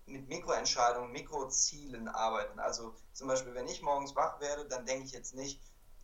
mit 0.07 0.29
Mikroentscheidungen, 0.29 1.13
Mikrozielen 1.13 2.09
arbeiten. 2.09 2.59
Also 2.59 2.95
zum 3.13 3.29
Beispiel, 3.29 3.55
wenn 3.55 3.69
ich 3.69 3.83
morgens 3.83 4.17
wach 4.17 4.41
werde, 4.41 4.67
dann 4.67 4.87
denke 4.87 5.05
ich 5.05 5.13
jetzt 5.13 5.35
nicht, 5.35 5.61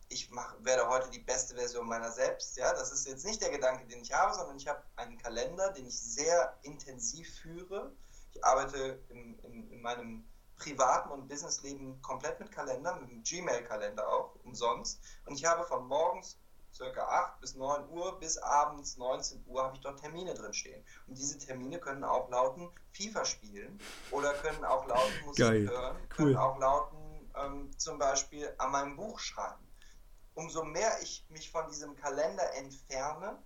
ich 0.09 0.29
mach, 0.29 0.55
werde 0.63 0.87
heute 0.87 1.09
die 1.09 1.19
beste 1.19 1.55
Version 1.55 1.87
meiner 1.87 2.11
selbst. 2.11 2.57
Ja, 2.57 2.71
das 2.73 2.91
ist 2.91 3.07
jetzt 3.07 3.25
nicht 3.25 3.41
der 3.41 3.49
Gedanke, 3.49 3.85
den 3.87 4.01
ich 4.01 4.13
habe, 4.13 4.33
sondern 4.33 4.57
ich 4.57 4.67
habe 4.67 4.83
einen 4.95 5.17
Kalender, 5.17 5.71
den 5.71 5.85
ich 5.85 5.99
sehr 5.99 6.57
intensiv 6.63 7.27
führe. 7.41 7.91
Ich 8.33 8.43
arbeite 8.43 9.03
in, 9.09 9.39
in, 9.39 9.71
in 9.71 9.81
meinem 9.81 10.27
privaten 10.57 11.09
und 11.09 11.27
Businessleben 11.27 12.01
komplett 12.01 12.39
mit 12.39 12.51
Kalender, 12.51 12.95
mit 12.97 13.09
dem 13.09 13.23
Gmail-Kalender 13.23 14.07
auch, 14.07 14.35
umsonst. 14.43 15.01
Und 15.25 15.35
ich 15.35 15.45
habe 15.45 15.65
von 15.65 15.87
morgens 15.87 16.37
circa 16.73 17.03
8 17.03 17.41
bis 17.41 17.55
9 17.55 17.89
Uhr 17.89 18.19
bis 18.19 18.37
abends 18.37 18.97
19 18.97 19.45
Uhr 19.47 19.63
habe 19.63 19.75
ich 19.75 19.81
dort 19.81 19.99
Termine 19.99 20.33
drin 20.33 20.53
stehen. 20.53 20.83
Und 21.07 21.17
diese 21.17 21.37
Termine 21.37 21.79
können 21.79 22.03
auch 22.03 22.29
lauten 22.29 22.69
FIFA 22.91 23.25
spielen 23.25 23.79
oder 24.11 24.33
können 24.33 24.63
auch 24.65 24.85
lauten 24.85 25.25
Musik 25.25 25.45
Geil. 25.45 25.69
hören, 25.69 25.95
cool. 25.95 26.09
können 26.09 26.37
auch 26.37 26.59
lauten 26.59 27.31
ähm, 27.35 27.77
zum 27.77 27.97
Beispiel 27.97 28.53
an 28.57 28.71
meinem 28.71 28.95
Buch 28.97 29.19
schreiben 29.19 29.64
umso 30.35 30.63
mehr 30.63 31.01
ich 31.01 31.25
mich 31.29 31.51
von 31.51 31.67
diesem 31.67 31.95
Kalender 31.95 32.53
entferne, 32.55 33.41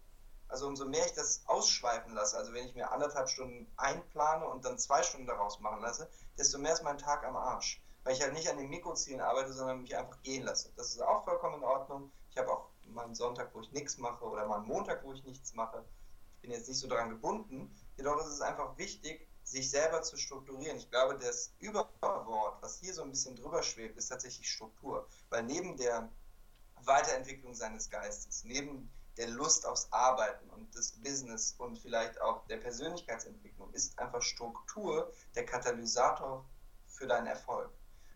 also 0.47 0.67
umso 0.67 0.85
mehr 0.85 1.05
ich 1.05 1.13
das 1.13 1.43
ausschweifen 1.45 2.13
lasse, 2.13 2.35
also 2.37 2.51
wenn 2.53 2.65
ich 2.65 2.73
mir 2.73 2.91
anderthalb 2.91 3.29
Stunden 3.29 3.71
einplane 3.77 4.47
und 4.47 4.65
dann 4.65 4.79
zwei 4.79 5.03
Stunden 5.03 5.27
daraus 5.27 5.59
machen 5.59 5.81
lasse, 5.81 6.09
desto 6.37 6.57
mehr 6.57 6.73
ist 6.73 6.83
mein 6.83 6.97
Tag 6.97 7.23
am 7.23 7.35
Arsch. 7.35 7.81
Weil 8.03 8.13
ich 8.13 8.21
halt 8.21 8.33
nicht 8.33 8.49
an 8.49 8.57
den 8.57 8.69
Mikrozielen 8.69 9.21
arbeite, 9.21 9.53
sondern 9.53 9.81
mich 9.81 9.95
einfach 9.95 10.21
gehen 10.23 10.43
lasse. 10.43 10.71
Das 10.75 10.87
ist 10.87 11.01
auch 11.01 11.23
vollkommen 11.23 11.55
in 11.55 11.63
Ordnung. 11.63 12.11
Ich 12.31 12.37
habe 12.37 12.51
auch 12.51 12.69
mal 12.87 13.05
einen 13.05 13.13
Sonntag, 13.13 13.53
wo 13.53 13.61
ich 13.61 13.71
nichts 13.71 13.97
mache 13.97 14.23
oder 14.25 14.47
mal 14.47 14.57
einen 14.57 14.67
Montag, 14.67 15.03
wo 15.03 15.13
ich 15.13 15.23
nichts 15.23 15.53
mache. 15.53 15.83
Ich 16.35 16.41
bin 16.41 16.51
jetzt 16.51 16.67
nicht 16.67 16.79
so 16.79 16.87
daran 16.87 17.09
gebunden. 17.09 17.75
Jedoch 17.97 18.19
ist 18.19 18.27
es 18.27 18.41
einfach 18.41 18.77
wichtig, 18.77 19.27
sich 19.43 19.69
selber 19.69 20.01
zu 20.01 20.17
strukturieren. 20.17 20.77
Ich 20.77 20.89
glaube, 20.89 21.17
das 21.17 21.53
Überwort, 21.59 22.61
was 22.61 22.79
hier 22.79 22.93
so 22.93 23.03
ein 23.03 23.11
bisschen 23.11 23.35
drüber 23.35 23.61
schwebt, 23.61 23.97
ist 23.97 24.07
tatsächlich 24.07 24.49
Struktur. 24.49 25.07
Weil 25.29 25.43
neben 25.43 25.75
der 25.77 26.09
Weiterentwicklung 26.85 27.53
seines 27.53 27.89
Geistes, 27.89 28.43
neben 28.43 28.91
der 29.17 29.29
Lust 29.29 29.65
aufs 29.65 29.91
Arbeiten 29.91 30.49
und 30.49 30.73
das 30.75 30.93
Business 30.93 31.53
und 31.57 31.77
vielleicht 31.77 32.21
auch 32.21 32.45
der 32.47 32.57
Persönlichkeitsentwicklung, 32.57 33.71
ist 33.73 33.99
einfach 33.99 34.21
Struktur 34.21 35.11
der 35.35 35.45
Katalysator 35.45 36.45
für 36.87 37.07
deinen 37.07 37.27
Erfolg. 37.27 37.71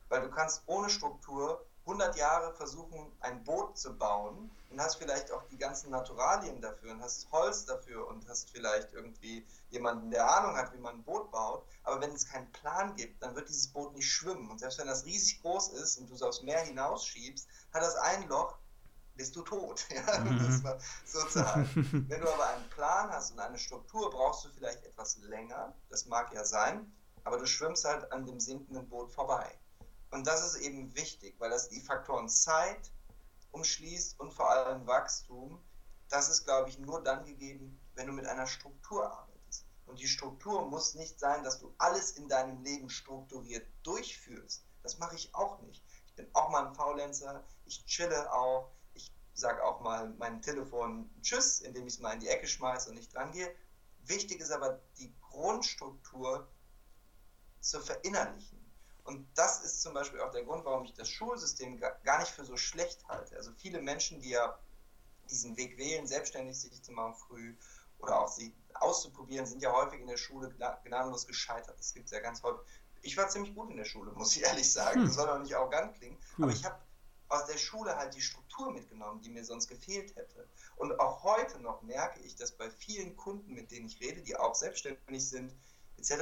Weil 0.07 0.21
du 0.21 0.29
kannst 0.29 0.63
ohne 0.65 0.89
Struktur 0.89 1.65
100 1.85 2.15
Jahre 2.15 2.53
versuchen, 2.53 3.11
ein 3.19 3.43
Boot 3.43 3.77
zu 3.77 3.93
bauen 3.97 4.49
und 4.69 4.79
hast 4.79 4.95
vielleicht 4.95 5.31
auch 5.31 5.43
die 5.51 5.57
ganzen 5.57 5.91
Naturalien 5.91 6.61
dafür 6.61 6.91
und 6.91 7.01
hast 7.01 7.29
Holz 7.31 7.65
dafür 7.65 8.07
und 8.07 8.27
hast 8.29 8.49
vielleicht 8.49 8.93
irgendwie 8.93 9.45
jemanden, 9.69 10.09
der 10.09 10.29
Ahnung 10.29 10.55
hat, 10.55 10.73
wie 10.73 10.77
man 10.77 10.95
ein 10.95 11.03
Boot 11.03 11.29
baut. 11.31 11.65
Aber 11.83 11.99
wenn 11.99 12.11
es 12.11 12.27
keinen 12.27 12.49
Plan 12.53 12.95
gibt, 12.95 13.21
dann 13.21 13.35
wird 13.35 13.49
dieses 13.49 13.67
Boot 13.67 13.93
nicht 13.93 14.09
schwimmen. 14.09 14.49
Und 14.49 14.59
selbst 14.59 14.79
wenn 14.79 14.87
das 14.87 15.05
riesig 15.05 15.41
groß 15.41 15.69
ist 15.69 15.97
und 15.97 16.09
du 16.09 16.15
es 16.15 16.21
aufs 16.21 16.41
Meer 16.41 16.61
hinausschiebst, 16.61 17.47
hat 17.73 17.81
das 17.81 17.95
ein 17.95 18.27
Loch, 18.29 18.57
bist 19.15 19.35
du 19.35 19.41
tot. 19.41 19.85
Ja? 19.93 20.19
Mhm. 20.19 20.63
sozusagen. 21.05 22.05
Wenn 22.07 22.21
du 22.21 22.33
aber 22.33 22.47
einen 22.47 22.69
Plan 22.69 23.11
hast 23.11 23.31
und 23.31 23.39
eine 23.39 23.59
Struktur, 23.59 24.09
brauchst 24.09 24.45
du 24.45 24.49
vielleicht 24.49 24.83
etwas 24.85 25.17
länger. 25.17 25.73
Das 25.89 26.05
mag 26.05 26.33
ja 26.33 26.45
sein, 26.45 26.91
aber 27.23 27.37
du 27.37 27.45
schwimmst 27.45 27.85
halt 27.85 28.11
an 28.11 28.25
dem 28.25 28.39
sinkenden 28.39 28.87
Boot 28.87 29.11
vorbei. 29.11 29.59
Und 30.13 30.27
das 30.27 30.45
ist 30.45 30.61
eben 30.61 30.93
wichtig, 30.95 31.33
weil 31.39 31.49
das 31.49 31.69
die 31.69 31.81
Faktoren 31.81 32.29
Zeit 32.29 32.91
umschließt 33.49 34.19
und 34.19 34.31
vor 34.31 34.47
allem 34.47 34.85
Wachstum. 34.85 35.59
Das 36.07 36.29
ist, 36.29 36.43
glaube 36.43 36.69
ich, 36.69 36.77
nur 36.77 37.01
dann 37.01 37.25
gegeben, 37.25 37.79
wenn 37.95 38.05
du 38.05 38.13
mit 38.13 38.27
einer 38.27 38.45
Struktur 38.45 39.11
arbeitest. 39.11 39.65
Und 39.87 39.99
die 39.99 40.07
Struktur 40.07 40.69
muss 40.69 40.93
nicht 40.93 41.19
sein, 41.19 41.43
dass 41.43 41.57
du 41.57 41.73
alles 41.79 42.11
in 42.11 42.29
deinem 42.29 42.63
Leben 42.63 42.91
strukturiert 42.91 43.65
durchführst. 43.81 44.63
Das 44.83 44.99
mache 44.99 45.15
ich 45.15 45.33
auch 45.33 45.59
nicht. 45.63 45.83
Ich 46.05 46.13
bin 46.13 46.27
auch 46.33 46.51
mal 46.51 46.67
ein 46.67 46.75
Faulenzer, 46.75 47.43
ich 47.65 47.83
chille 47.87 48.31
auch, 48.31 48.69
sage 49.33 49.63
auch 49.63 49.81
mal 49.81 50.09
mein 50.19 50.43
Telefon 50.43 51.09
Tschüss, 51.23 51.61
indem 51.61 51.87
ich 51.87 51.95
es 51.95 51.99
mal 51.99 52.13
in 52.13 52.19
die 52.19 52.27
Ecke 52.27 52.47
schmeiße 52.47 52.89
und 52.89 52.97
nicht 52.97 53.15
dran 53.15 53.31
gehe. 53.31 53.51
Wichtig 54.05 54.41
ist 54.41 54.51
aber 54.51 54.79
die 54.99 55.11
Grundstruktur 55.21 56.47
zu 57.61 57.79
verinnerlichen. 57.79 58.62
Und 59.03 59.27
das 59.35 59.61
ist 59.63 59.81
zum 59.81 59.93
Beispiel 59.93 60.21
auch 60.21 60.31
der 60.31 60.43
Grund, 60.43 60.63
warum 60.63 60.85
ich 60.85 60.93
das 60.93 61.09
Schulsystem 61.09 61.79
gar 61.79 62.19
nicht 62.19 62.31
für 62.31 62.45
so 62.45 62.55
schlecht 62.55 63.05
halte. 63.07 63.35
Also 63.35 63.51
viele 63.57 63.81
Menschen, 63.81 64.21
die 64.21 64.29
ja 64.29 64.57
diesen 65.29 65.57
Weg 65.57 65.77
wählen, 65.77 66.07
selbstständig 66.07 66.59
sich 66.59 66.81
zu 66.81 66.91
machen 66.91 67.15
früh 67.15 67.55
oder 67.99 68.19
auch 68.19 68.27
sie 68.27 68.53
auszuprobieren, 68.75 69.45
sind 69.45 69.61
ja 69.61 69.73
häufig 69.73 69.99
in 69.99 70.07
der 70.07 70.17
Schule 70.17 70.49
gnadenlos 70.85 71.27
gescheitert. 71.27 71.77
Das 71.77 71.93
gibt 71.93 72.05
es 72.05 72.11
ja 72.11 72.19
ganz 72.19 72.43
häufig. 72.43 72.65
Ich 73.01 73.17
war 73.17 73.27
ziemlich 73.27 73.53
gut 73.53 73.69
in 73.69 73.77
der 73.77 73.85
Schule, 73.85 74.11
muss 74.15 74.35
ich 74.35 74.43
ehrlich 74.43 74.71
sagen. 74.71 75.01
Hm. 75.01 75.07
Das 75.07 75.15
soll 75.15 75.27
doch 75.27 75.39
nicht 75.39 75.55
arrogant 75.55 75.95
klingen. 75.95 76.17
Cool. 76.37 76.45
Aber 76.45 76.53
ich 76.53 76.63
habe 76.63 76.79
aus 77.27 77.45
der 77.45 77.57
Schule 77.57 77.95
halt 77.95 78.13
die 78.13 78.21
Struktur 78.21 78.71
mitgenommen, 78.71 79.21
die 79.21 79.29
mir 79.29 79.43
sonst 79.43 79.67
gefehlt 79.67 80.15
hätte. 80.15 80.47
Und 80.75 80.97
auch 80.99 81.23
heute 81.23 81.59
noch 81.59 81.81
merke 81.81 82.19
ich, 82.21 82.35
dass 82.35 82.51
bei 82.51 82.69
vielen 82.69 83.17
Kunden, 83.17 83.53
mit 83.53 83.71
denen 83.71 83.87
ich 83.87 83.99
rede, 83.99 84.21
die 84.21 84.35
auch 84.35 84.55
selbstständig 84.55 85.27
sind, 85.27 85.53
etc., 85.97 86.13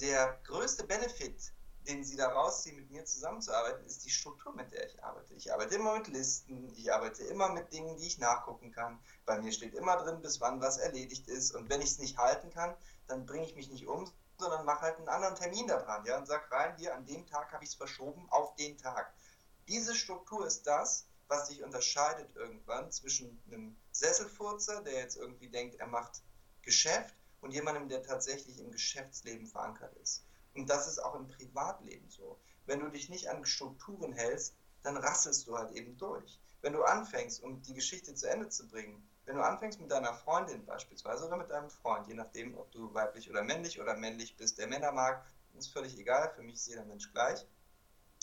der 0.00 0.40
größte 0.44 0.84
Benefit, 0.84 1.52
den 1.86 2.04
sie 2.04 2.16
da 2.16 2.28
rausziehen, 2.28 2.76
mit 2.76 2.90
mir 2.90 3.04
zusammenzuarbeiten, 3.04 3.84
ist 3.86 4.04
die 4.04 4.10
Struktur, 4.10 4.54
mit 4.54 4.72
der 4.72 4.86
ich 4.86 5.02
arbeite. 5.02 5.34
Ich 5.34 5.52
arbeite 5.52 5.74
immer 5.74 5.96
mit 5.96 6.08
Listen, 6.08 6.72
ich 6.76 6.92
arbeite 6.92 7.24
immer 7.24 7.50
mit 7.52 7.72
Dingen, 7.72 7.96
die 7.96 8.06
ich 8.06 8.18
nachgucken 8.18 8.72
kann. 8.72 8.98
Bei 9.24 9.40
mir 9.40 9.52
steht 9.52 9.74
immer 9.74 9.96
drin, 9.96 10.22
bis 10.22 10.40
wann 10.40 10.60
was 10.60 10.78
erledigt 10.78 11.28
ist. 11.28 11.54
Und 11.54 11.68
wenn 11.68 11.80
ich 11.80 11.90
es 11.90 11.98
nicht 11.98 12.18
halten 12.18 12.50
kann, 12.50 12.74
dann 13.08 13.26
bringe 13.26 13.44
ich 13.44 13.56
mich 13.56 13.70
nicht 13.70 13.86
um, 13.86 14.10
sondern 14.38 14.64
mache 14.64 14.82
halt 14.82 14.98
einen 14.98 15.08
anderen 15.08 15.34
Termin 15.34 15.66
da 15.66 15.80
dran. 15.80 16.04
Ja, 16.04 16.18
und 16.18 16.26
sag 16.26 16.50
rein, 16.50 16.76
hier, 16.76 16.94
an 16.94 17.06
dem 17.06 17.26
Tag 17.26 17.52
habe 17.52 17.64
ich 17.64 17.70
es 17.70 17.76
verschoben 17.76 18.26
auf 18.30 18.54
den 18.56 18.78
Tag. 18.78 19.12
Diese 19.68 19.94
Struktur 19.94 20.46
ist 20.46 20.66
das, 20.66 21.06
was 21.28 21.48
sich 21.48 21.62
unterscheidet 21.62 22.34
irgendwann 22.36 22.90
zwischen 22.90 23.42
einem 23.46 23.76
Sesselfurzer, 23.92 24.82
der 24.82 24.94
jetzt 24.94 25.16
irgendwie 25.16 25.48
denkt, 25.48 25.76
er 25.76 25.86
macht 25.86 26.22
Geschäft, 26.62 27.14
und 27.42 27.50
jemandem, 27.50 27.88
der 27.88 28.02
tatsächlich 28.02 28.58
im 28.60 28.70
Geschäftsleben 28.70 29.46
verankert 29.46 29.94
ist. 29.96 30.24
Und 30.54 30.68
das 30.68 30.86
ist 30.86 30.98
auch 30.98 31.14
im 31.14 31.28
Privatleben 31.28 32.08
so. 32.10 32.38
Wenn 32.66 32.80
du 32.80 32.88
dich 32.88 33.08
nicht 33.08 33.28
an 33.28 33.44
Strukturen 33.44 34.12
hältst, 34.12 34.54
dann 34.82 34.96
rasselst 34.96 35.46
du 35.46 35.56
halt 35.56 35.72
eben 35.72 35.96
durch. 35.96 36.40
Wenn 36.60 36.74
du 36.74 36.82
anfängst, 36.84 37.42
um 37.42 37.62
die 37.62 37.74
Geschichte 37.74 38.14
zu 38.14 38.28
Ende 38.28 38.48
zu 38.48 38.68
bringen, 38.68 39.08
wenn 39.24 39.36
du 39.36 39.42
anfängst 39.42 39.80
mit 39.80 39.90
deiner 39.90 40.14
Freundin 40.14 40.64
beispielsweise 40.64 41.26
oder 41.26 41.36
mit 41.36 41.50
deinem 41.50 41.70
Freund, 41.70 42.06
je 42.08 42.14
nachdem, 42.14 42.56
ob 42.56 42.70
du 42.72 42.92
weiblich 42.92 43.30
oder 43.30 43.42
männlich 43.42 43.80
oder 43.80 43.96
männlich 43.96 44.36
bist, 44.36 44.58
der 44.58 44.66
Männer 44.66 44.92
mag, 44.92 45.24
ist 45.54 45.72
völlig 45.72 45.96
egal, 45.98 46.32
für 46.34 46.42
mich 46.42 46.54
ist 46.54 46.66
jeder 46.66 46.84
Mensch 46.84 47.12
gleich. 47.12 47.46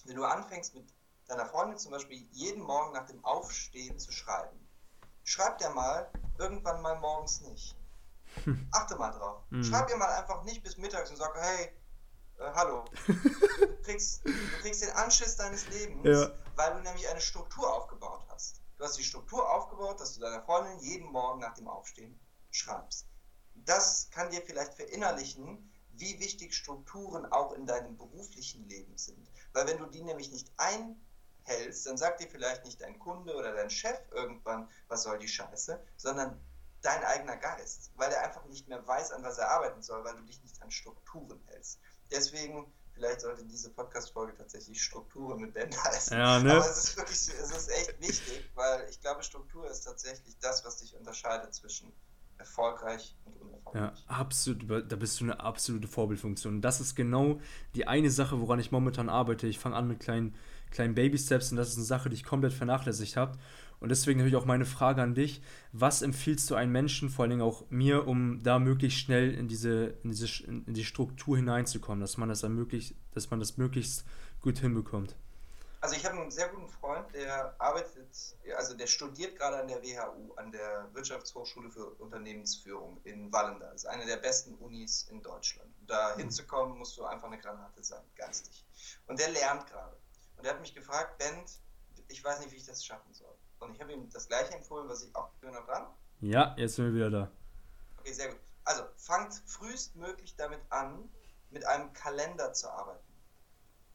Wenn 0.05 0.15
du 0.15 0.23
anfängst 0.23 0.73
mit 0.75 0.93
deiner 1.27 1.45
Freundin 1.45 1.77
zum 1.77 1.91
Beispiel 1.91 2.27
jeden 2.31 2.61
Morgen 2.61 2.93
nach 2.93 3.05
dem 3.05 3.23
Aufstehen 3.23 3.99
zu 3.99 4.11
schreiben, 4.11 4.67
schreib 5.23 5.57
dir 5.59 5.69
mal 5.69 6.09
irgendwann 6.37 6.81
mal 6.81 6.97
morgens 6.99 7.41
nicht. 7.41 7.75
Achte 8.71 8.95
mal 8.95 9.11
drauf. 9.11 9.41
Mhm. 9.49 9.63
Schreib 9.63 9.89
ihr 9.89 9.97
mal 9.97 10.09
einfach 10.17 10.43
nicht 10.43 10.63
bis 10.63 10.77
mittags 10.77 11.09
und 11.09 11.17
sag, 11.17 11.35
hey, 11.35 11.71
äh, 12.39 12.51
hallo. 12.53 12.85
Du 13.05 13.81
kriegst, 13.83 14.25
du 14.25 14.31
kriegst 14.61 14.81
den 14.81 14.91
Anschiss 14.91 15.35
deines 15.35 15.67
Lebens, 15.69 16.05
ja. 16.05 16.31
weil 16.55 16.73
du 16.75 16.81
nämlich 16.81 17.07
eine 17.09 17.21
Struktur 17.21 17.71
aufgebaut 17.73 18.23
hast. 18.29 18.61
Du 18.77 18.85
hast 18.85 18.97
die 18.97 19.03
Struktur 19.03 19.49
aufgebaut, 19.51 19.99
dass 19.99 20.13
du 20.13 20.21
deiner 20.21 20.41
Freundin 20.43 20.79
jeden 20.79 21.11
Morgen 21.11 21.39
nach 21.39 21.53
dem 21.53 21.67
Aufstehen 21.67 22.19
schreibst. 22.51 23.07
Das 23.55 24.09
kann 24.11 24.29
dir 24.31 24.41
vielleicht 24.41 24.75
verinnerlichen, 24.75 25.71
wie 25.91 26.19
wichtig 26.19 26.53
Strukturen 26.53 27.25
auch 27.25 27.51
in 27.53 27.65
deinem 27.65 27.97
beruflichen 27.97 28.67
Leben 28.69 28.97
sind. 28.97 29.29
Weil 29.53 29.67
wenn 29.67 29.79
du 29.79 29.85
die 29.87 30.01
nämlich 30.01 30.31
nicht 30.31 30.51
einhältst, 30.55 31.85
dann 31.85 31.97
sagt 31.97 32.21
dir 32.21 32.29
vielleicht 32.29 32.63
nicht 32.63 32.81
dein 32.81 32.97
Kunde 32.99 33.35
oder 33.35 33.53
dein 33.53 33.69
Chef 33.69 33.99
irgendwann, 34.11 34.69
was 34.87 35.03
soll 35.03 35.19
die 35.19 35.27
Scheiße, 35.27 35.83
sondern 35.97 36.39
dein 36.81 37.03
eigener 37.03 37.35
Geist, 37.35 37.91
weil 37.95 38.11
er 38.11 38.23
einfach 38.23 38.45
nicht 38.45 38.69
mehr 38.69 38.85
weiß, 38.87 39.11
an 39.11 39.23
was 39.23 39.37
er 39.37 39.49
arbeiten 39.49 39.81
soll, 39.81 40.03
weil 40.05 40.15
du 40.15 40.21
dich 40.21 40.41
nicht 40.41 40.61
an 40.61 40.71
Strukturen 40.71 41.43
hältst. 41.47 41.79
Deswegen, 42.11 42.71
vielleicht 42.93 43.21
sollte 43.21 43.45
diese 43.45 43.69
Podcast-Folge 43.69 44.35
tatsächlich 44.35 44.81
Strukturen 44.81 45.41
mit 45.41 45.53
Ben 45.53 45.69
heißen. 45.71 46.17
Ja, 46.17 46.39
ne? 46.39 46.53
Aber 46.53 46.69
es 46.69 46.83
ist 46.83 46.97
wirklich, 46.97 47.17
es 47.17 47.29
ist 47.29 47.69
echt 47.69 48.01
wichtig, 48.01 48.49
weil 48.55 48.87
ich 48.89 48.99
glaube, 48.99 49.23
Struktur 49.23 49.69
ist 49.69 49.81
tatsächlich 49.81 50.37
das, 50.39 50.65
was 50.65 50.77
dich 50.77 50.95
unterscheidet 50.95 51.53
zwischen 51.53 51.93
erfolgreich 52.37 53.15
und 53.25 53.39
unerfolgreich. 53.41 53.81
Ja, 53.81 53.93
absolut. 54.07 54.69
Da 54.69 54.95
bist 54.95 55.19
du 55.19 55.25
eine 55.25 55.39
absolute 55.39 55.87
Vorbildfunktion. 55.87 56.61
Das 56.61 56.81
ist 56.81 56.95
genau 56.95 57.39
die 57.75 57.85
eine 57.87 58.09
Sache, 58.09 58.39
woran 58.39 58.59
ich 58.59 58.71
momentan 58.71 59.09
arbeite. 59.09 59.47
Ich 59.47 59.59
fange 59.59 59.75
an 59.75 59.87
mit 59.87 59.99
kleinen, 59.99 60.35
kleinen 60.71 60.95
Baby-Steps 60.95 61.51
und 61.51 61.57
das 61.57 61.69
ist 61.69 61.77
eine 61.77 61.85
Sache, 61.85 62.09
die 62.09 62.15
ich 62.15 62.23
komplett 62.23 62.53
vernachlässigt 62.53 63.17
habe. 63.17 63.37
Und 63.79 63.89
deswegen 63.89 64.19
natürlich 64.19 64.35
auch 64.35 64.45
meine 64.45 64.65
Frage 64.65 65.01
an 65.01 65.15
dich: 65.15 65.41
Was 65.71 66.01
empfiehlst 66.01 66.49
du 66.49 66.55
einem 66.55 66.71
Menschen, 66.71 67.09
vor 67.09 67.23
allen 67.23 67.31
Dingen 67.31 67.41
auch 67.41 67.63
mir, 67.69 68.07
um 68.07 68.43
da 68.43 68.59
möglichst 68.59 68.99
schnell 68.99 69.33
in 69.33 69.47
diese, 69.47 69.97
in 70.03 70.11
diese 70.11 70.43
in 70.43 70.73
die 70.73 70.85
Struktur 70.85 71.37
hineinzukommen, 71.37 72.01
dass 72.01 72.17
man 72.17 72.29
das 72.29 72.43
ermöglicht, 72.43 72.95
dass 73.13 73.29
man 73.29 73.39
das 73.39 73.57
möglichst 73.57 74.05
gut 74.41 74.59
hinbekommt? 74.59 75.15
Also 75.81 75.95
ich 75.95 76.05
habe 76.05 76.19
einen 76.19 76.29
sehr 76.29 76.49
guten 76.49 76.67
Freund, 76.67 77.13
der 77.13 77.55
arbeitet, 77.57 78.35
also 78.57 78.75
der 78.75 78.87
studiert 78.87 79.37
gerade 79.37 79.61
an 79.61 79.67
der 79.69 79.81
WHU, 79.81 80.33
an 80.33 80.51
der 80.51 80.89
Wirtschaftshochschule 80.93 81.71
für 81.71 81.85
Unternehmensführung 82.01 82.99
in 83.05 83.31
Wallenda. 83.31 83.67
Das 83.67 83.83
ist 83.83 83.85
eine 83.85 84.05
der 84.05 84.17
besten 84.17 84.55
Unis 84.55 85.07
in 85.09 85.21
Deutschland. 85.21 85.73
Da 85.87 86.15
mhm. 86.15 86.21
hinzukommen, 86.21 86.77
musst 86.77 86.97
du 86.97 87.05
einfach 87.05 87.27
eine 87.27 87.37
Granate 87.37 87.81
sein, 87.81 88.03
geistig. 88.15 88.65
Und 89.07 89.19
der 89.21 89.29
lernt 89.29 89.67
gerade. 89.67 89.95
Und 90.35 90.45
er 90.45 90.53
hat 90.53 90.59
mich 90.59 90.75
gefragt, 90.75 91.17
Bent, 91.17 91.49
ich 92.09 92.21
weiß 92.21 92.41
nicht, 92.41 92.51
wie 92.51 92.57
ich 92.57 92.65
das 92.65 92.83
schaffen 92.83 93.13
soll. 93.13 93.35
Und 93.59 93.75
ich 93.75 93.81
habe 93.81 93.93
ihm 93.93 94.09
das 94.09 94.27
gleiche 94.27 94.53
empfohlen, 94.53 94.87
was 94.87 95.03
ich 95.03 95.15
auch 95.15 95.29
noch 95.41 95.65
dran. 95.65 95.87
Ja, 96.21 96.55
jetzt 96.57 96.75
sind 96.75 96.85
wir 96.85 96.93
wieder 96.93 97.09
da. 97.09 97.31
Okay, 97.99 98.13
sehr 98.13 98.29
gut. 98.29 98.39
Also 98.63 98.83
fangt 98.97 99.33
frühestmöglich 99.45 100.35
damit 100.35 100.61
an, 100.69 101.09
mit 101.49 101.65
einem 101.65 101.91
Kalender 101.93 102.53
zu 102.53 102.69
arbeiten. 102.69 103.03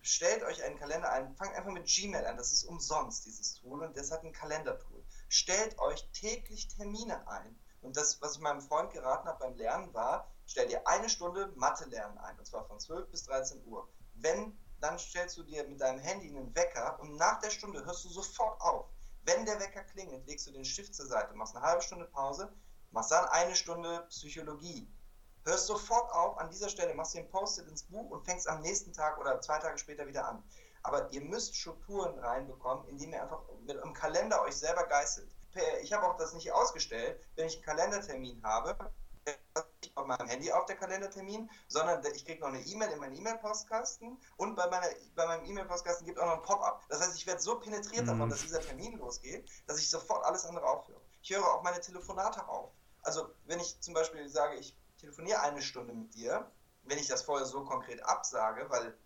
Stellt 0.02 0.42
euch 0.42 0.62
einen 0.62 0.78
Kalender 0.78 1.10
ein, 1.12 1.34
fangt 1.36 1.54
einfach 1.54 1.70
mit 1.70 1.86
Gmail 1.86 2.26
an, 2.26 2.36
das 2.36 2.52
ist 2.52 2.64
umsonst, 2.64 3.24
dieses 3.24 3.54
Tool, 3.54 3.82
und 3.82 3.96
das 3.96 4.10
hat 4.10 4.22
ein 4.22 4.32
Kalendertool. 4.32 5.02
Stellt 5.28 5.78
euch 5.78 6.06
täglich 6.12 6.68
Termine 6.68 7.26
ein. 7.26 7.58
Und 7.80 7.96
das, 7.96 8.20
was 8.20 8.36
ich 8.36 8.40
meinem 8.40 8.60
Freund 8.60 8.90
geraten 8.92 9.28
habe 9.28 9.38
beim 9.38 9.56
Lernen, 9.56 9.92
war, 9.94 10.28
stellt 10.46 10.70
ihr 10.70 10.86
eine 10.86 11.08
Stunde 11.08 11.52
Mathe 11.56 11.84
lernen 11.86 12.18
ein, 12.18 12.38
und 12.38 12.46
zwar 12.46 12.66
von 12.66 12.78
12 12.78 13.08
bis 13.10 13.24
13 13.24 13.64
Uhr. 13.66 13.88
Wenn, 14.14 14.58
dann 14.80 14.98
stellst 14.98 15.36
du 15.38 15.42
dir 15.42 15.66
mit 15.68 15.80
deinem 15.80 16.00
Handy 16.00 16.28
einen 16.28 16.54
Wecker 16.54 16.98
und 17.00 17.16
nach 17.16 17.40
der 17.40 17.50
Stunde 17.50 17.84
hörst 17.84 18.04
du 18.04 18.08
sofort 18.08 18.60
auf. 18.60 18.86
Wenn 19.24 19.46
der 19.46 19.58
Wecker 19.58 19.82
klingelt, 19.84 20.26
legst 20.26 20.46
du 20.46 20.52
den 20.52 20.64
Stift 20.64 20.94
zur 20.94 21.06
Seite, 21.06 21.34
machst 21.34 21.56
eine 21.56 21.64
halbe 21.64 21.82
Stunde 21.82 22.04
Pause, 22.04 22.52
machst 22.90 23.10
dann 23.10 23.26
eine 23.26 23.54
Stunde 23.54 24.06
Psychologie. 24.10 24.86
Hörst 25.44 25.66
sofort 25.66 26.12
auf, 26.12 26.38
an 26.38 26.50
dieser 26.50 26.68
Stelle 26.68 26.94
machst 26.94 27.14
den 27.14 27.28
Post-it 27.28 27.68
ins 27.68 27.84
Buch 27.84 28.10
und 28.10 28.24
fängst 28.24 28.48
am 28.48 28.60
nächsten 28.60 28.92
Tag 28.92 29.18
oder 29.18 29.40
zwei 29.40 29.58
Tage 29.58 29.78
später 29.78 30.06
wieder 30.06 30.28
an. 30.28 30.42
Aber 30.82 31.10
ihr 31.12 31.22
müsst 31.22 31.56
Strukturen 31.56 32.18
reinbekommen, 32.18 32.86
indem 32.88 33.12
ihr 33.12 33.22
einfach 33.22 33.42
mit 33.66 33.78
einem 33.80 33.94
Kalender 33.94 34.42
euch 34.42 34.56
selber 34.56 34.84
geißelt. 34.84 35.30
Ich 35.82 35.92
habe 35.92 36.06
auch 36.06 36.16
das 36.16 36.34
nicht 36.34 36.52
ausgestellt, 36.52 37.18
wenn 37.36 37.46
ich 37.46 37.56
einen 37.56 37.64
Kalendertermin 37.64 38.42
habe, 38.42 38.92
nicht 39.26 39.96
auf 39.96 40.06
meinem 40.06 40.28
Handy 40.28 40.52
auf 40.52 40.66
der 40.66 40.76
Kalendertermin, 40.76 41.50
sondern 41.68 42.04
ich 42.14 42.24
kriege 42.24 42.40
noch 42.40 42.48
eine 42.48 42.60
E-Mail 42.60 42.90
in 42.90 42.98
meinen 42.98 43.16
E-Mail-Postkasten 43.16 44.18
und 44.36 44.54
bei, 44.54 44.68
meiner, 44.68 44.88
bei 45.14 45.26
meinem 45.26 45.44
E-Mail-Postkasten 45.46 46.06
gibt 46.06 46.18
auch 46.18 46.26
noch 46.26 46.36
ein 46.36 46.42
Pop-up. 46.42 46.84
Das 46.88 47.00
heißt, 47.00 47.16
ich 47.16 47.26
werde 47.26 47.40
so 47.40 47.58
penetriert 47.58 48.04
mhm. 48.04 48.08
davon, 48.08 48.30
dass 48.30 48.42
dieser 48.42 48.60
Termin 48.60 48.98
losgeht, 48.98 49.48
dass 49.66 49.78
ich 49.78 49.88
sofort 49.88 50.24
alles 50.24 50.44
andere 50.44 50.66
aufhöre. 50.66 51.00
Ich 51.22 51.30
höre 51.30 51.44
auch 51.44 51.62
meine 51.62 51.80
Telefonate 51.80 52.46
auf. 52.48 52.72
Also 53.02 53.30
wenn 53.44 53.60
ich 53.60 53.80
zum 53.80 53.94
Beispiel 53.94 54.28
sage, 54.28 54.56
ich 54.56 54.76
telefoniere 54.98 55.40
eine 55.40 55.62
Stunde 55.62 55.94
mit 55.94 56.14
dir, 56.14 56.50
wenn 56.84 56.98
ich 56.98 57.06
das 57.06 57.22
vorher 57.22 57.46
so 57.46 57.64
konkret 57.64 58.02
absage, 58.04 58.68
weil 58.70 58.96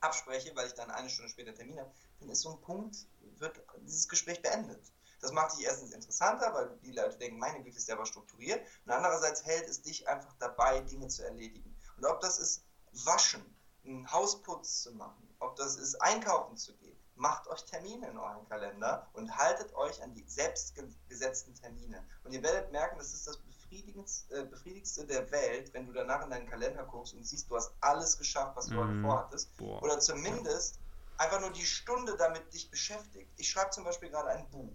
abspreche, 0.00 0.54
weil 0.54 0.66
ich 0.66 0.74
dann 0.74 0.90
eine 0.90 1.08
Stunde 1.08 1.30
später 1.30 1.54
Termin 1.54 1.78
habe, 1.78 1.92
dann 2.20 2.28
ist 2.28 2.42
so 2.42 2.50
ein 2.50 2.60
Punkt, 2.60 2.96
wird 3.38 3.60
dieses 3.80 4.08
Gespräch 4.08 4.42
beendet. 4.42 4.92
Das 5.20 5.32
macht 5.32 5.56
dich 5.56 5.64
erstens 5.64 5.92
interessanter, 5.92 6.52
weil 6.54 6.76
die 6.82 6.92
Leute 6.92 7.18
denken, 7.18 7.38
meine 7.38 7.62
Güte 7.62 7.76
ist 7.76 7.88
der 7.88 7.96
aber 7.96 8.06
strukturiert. 8.06 8.64
Und 8.84 8.92
andererseits 8.92 9.44
hält 9.44 9.68
es 9.68 9.82
dich 9.82 10.08
einfach 10.08 10.34
dabei, 10.38 10.80
Dinge 10.80 11.08
zu 11.08 11.24
erledigen. 11.24 11.76
Und 11.96 12.06
ob 12.06 12.20
das 12.20 12.38
ist 12.38 12.64
Waschen, 13.04 13.44
einen 13.84 14.10
Hausputz 14.10 14.82
zu 14.82 14.92
machen, 14.92 15.28
ob 15.40 15.56
das 15.56 15.76
ist 15.76 15.96
Einkaufen 16.02 16.56
zu 16.56 16.74
gehen, 16.76 16.96
macht 17.14 17.48
euch 17.48 17.64
Termine 17.64 18.08
in 18.08 18.18
euren 18.18 18.48
Kalender 18.48 19.08
und 19.12 19.36
haltet 19.36 19.74
euch 19.74 20.02
an 20.02 20.14
die 20.14 20.24
selbstgesetzten 20.28 21.54
Termine. 21.54 22.06
Und 22.24 22.32
ihr 22.32 22.42
werdet 22.42 22.70
merken, 22.70 22.98
das 22.98 23.12
ist 23.12 23.26
das 23.26 23.38
äh, 23.70 24.44
befriedigendste 24.44 25.04
der 25.04 25.30
Welt, 25.30 25.74
wenn 25.74 25.86
du 25.86 25.92
danach 25.92 26.24
in 26.24 26.30
deinen 26.30 26.48
Kalender 26.48 26.84
guckst 26.84 27.14
und 27.14 27.24
siehst, 27.26 27.50
du 27.50 27.56
hast 27.56 27.72
alles 27.80 28.16
geschafft, 28.16 28.56
was 28.56 28.66
du 28.66 28.74
mm. 28.74 28.78
heute 28.78 28.92
mhm. 28.92 29.04
vorhattest. 29.04 29.56
Boah. 29.56 29.82
Oder 29.82 30.00
zumindest 30.00 30.78
einfach 31.18 31.40
nur 31.40 31.50
die 31.50 31.66
Stunde 31.66 32.16
damit 32.16 32.52
dich 32.54 32.70
beschäftigt. 32.70 33.30
Ich 33.36 33.50
schreibe 33.50 33.70
zum 33.70 33.84
Beispiel 33.84 34.08
gerade 34.08 34.30
ein 34.30 34.48
Buch. 34.50 34.72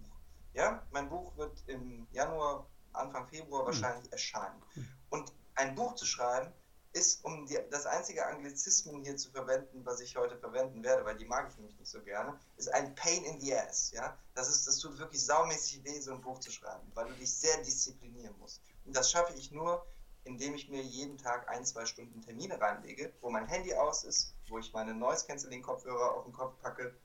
Ja, 0.54 0.86
mein 0.92 1.08
Buch 1.08 1.36
wird 1.36 1.62
im 1.66 2.06
Januar, 2.12 2.66
Anfang 2.92 3.26
Februar 3.28 3.60
hm. 3.60 3.66
wahrscheinlich 3.66 4.10
erscheinen. 4.12 4.62
Hm. 4.74 4.88
Und 5.10 5.32
ein 5.56 5.74
Buch 5.74 5.94
zu 5.96 6.06
schreiben, 6.06 6.52
ist, 6.92 7.24
um 7.24 7.44
die, 7.46 7.58
das 7.70 7.86
einzige 7.86 8.24
Anglizismen 8.24 9.02
hier 9.02 9.16
zu 9.16 9.30
verwenden, 9.32 9.84
was 9.84 10.00
ich 10.00 10.16
heute 10.16 10.38
verwenden 10.38 10.84
werde, 10.84 11.04
weil 11.04 11.16
die 11.16 11.24
mag 11.24 11.48
ich 11.50 11.56
nämlich 11.56 11.76
nicht 11.76 11.90
so 11.90 12.00
gerne, 12.00 12.38
ist 12.56 12.72
ein 12.72 12.94
Pain 12.94 13.24
in 13.24 13.40
the 13.40 13.52
Ass. 13.56 13.90
Ja? 13.90 14.16
Das, 14.34 14.48
ist, 14.48 14.66
das 14.68 14.78
tut 14.78 14.96
wirklich 14.98 15.24
saumäßig 15.24 15.82
weh, 15.82 16.00
so 16.00 16.12
ein 16.12 16.20
Buch 16.20 16.38
zu 16.38 16.52
schreiben, 16.52 16.88
weil 16.94 17.08
du 17.08 17.14
dich 17.14 17.34
sehr 17.34 17.60
disziplinieren 17.62 18.38
musst. 18.38 18.62
Und 18.84 18.94
das 18.94 19.10
schaffe 19.10 19.34
ich 19.34 19.50
nur, 19.50 19.84
indem 20.22 20.54
ich 20.54 20.68
mir 20.68 20.82
jeden 20.82 21.18
Tag 21.18 21.48
ein, 21.48 21.64
zwei 21.64 21.84
Stunden 21.84 22.22
Termine 22.22 22.60
reinlege, 22.60 23.12
wo 23.20 23.28
mein 23.28 23.46
Handy 23.46 23.74
aus 23.74 24.04
ist, 24.04 24.34
wo 24.48 24.58
ich 24.58 24.72
meine 24.72 24.94
Noise-Canceling-Kopfhörer 24.94 26.14
auf 26.14 26.24
den 26.24 26.32
Kopf 26.32 26.56
packe 26.62 26.96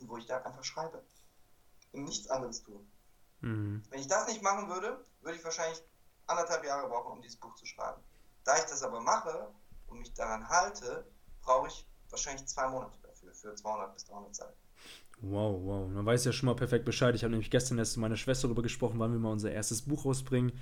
und 0.00 0.08
wo 0.08 0.16
ich 0.16 0.24
da 0.26 0.38
einfach 0.38 0.64
schreibe 0.64 1.04
und 1.94 2.04
nichts 2.04 2.28
anderes 2.28 2.62
tun. 2.62 2.86
Mhm. 3.40 3.82
Wenn 3.90 4.00
ich 4.00 4.08
das 4.08 4.26
nicht 4.28 4.42
machen 4.42 4.68
würde, 4.68 5.04
würde 5.22 5.38
ich 5.38 5.44
wahrscheinlich 5.44 5.82
anderthalb 6.26 6.64
Jahre 6.64 6.88
brauchen, 6.88 7.12
um 7.12 7.22
dieses 7.22 7.36
Buch 7.36 7.54
zu 7.54 7.66
schreiben. 7.66 8.00
Da 8.44 8.56
ich 8.56 8.64
das 8.64 8.82
aber 8.82 9.00
mache 9.00 9.48
und 9.86 9.98
mich 9.98 10.12
daran 10.14 10.48
halte, 10.48 11.06
brauche 11.42 11.68
ich 11.68 11.86
wahrscheinlich 12.10 12.46
zwei 12.46 12.68
Monate 12.68 12.98
dafür, 13.02 13.32
für 13.32 13.54
200 13.54 13.94
bis 13.94 14.04
300 14.04 14.34
Seiten. 14.34 14.56
Wow, 15.20 15.60
wow. 15.62 15.88
Man 15.88 16.04
weiß 16.04 16.24
ja 16.24 16.32
schon 16.32 16.46
mal 16.46 16.56
perfekt 16.56 16.84
Bescheid. 16.84 17.14
Ich 17.14 17.22
habe 17.22 17.30
nämlich 17.30 17.50
gestern 17.50 17.78
erst 17.78 17.96
mit 17.96 18.02
meiner 18.02 18.16
Schwester 18.16 18.48
darüber 18.48 18.62
gesprochen, 18.62 18.98
wann 18.98 19.12
wir 19.12 19.18
mal 19.18 19.32
unser 19.32 19.50
erstes 19.50 19.82
Buch 19.82 20.04
rausbringen. 20.04 20.52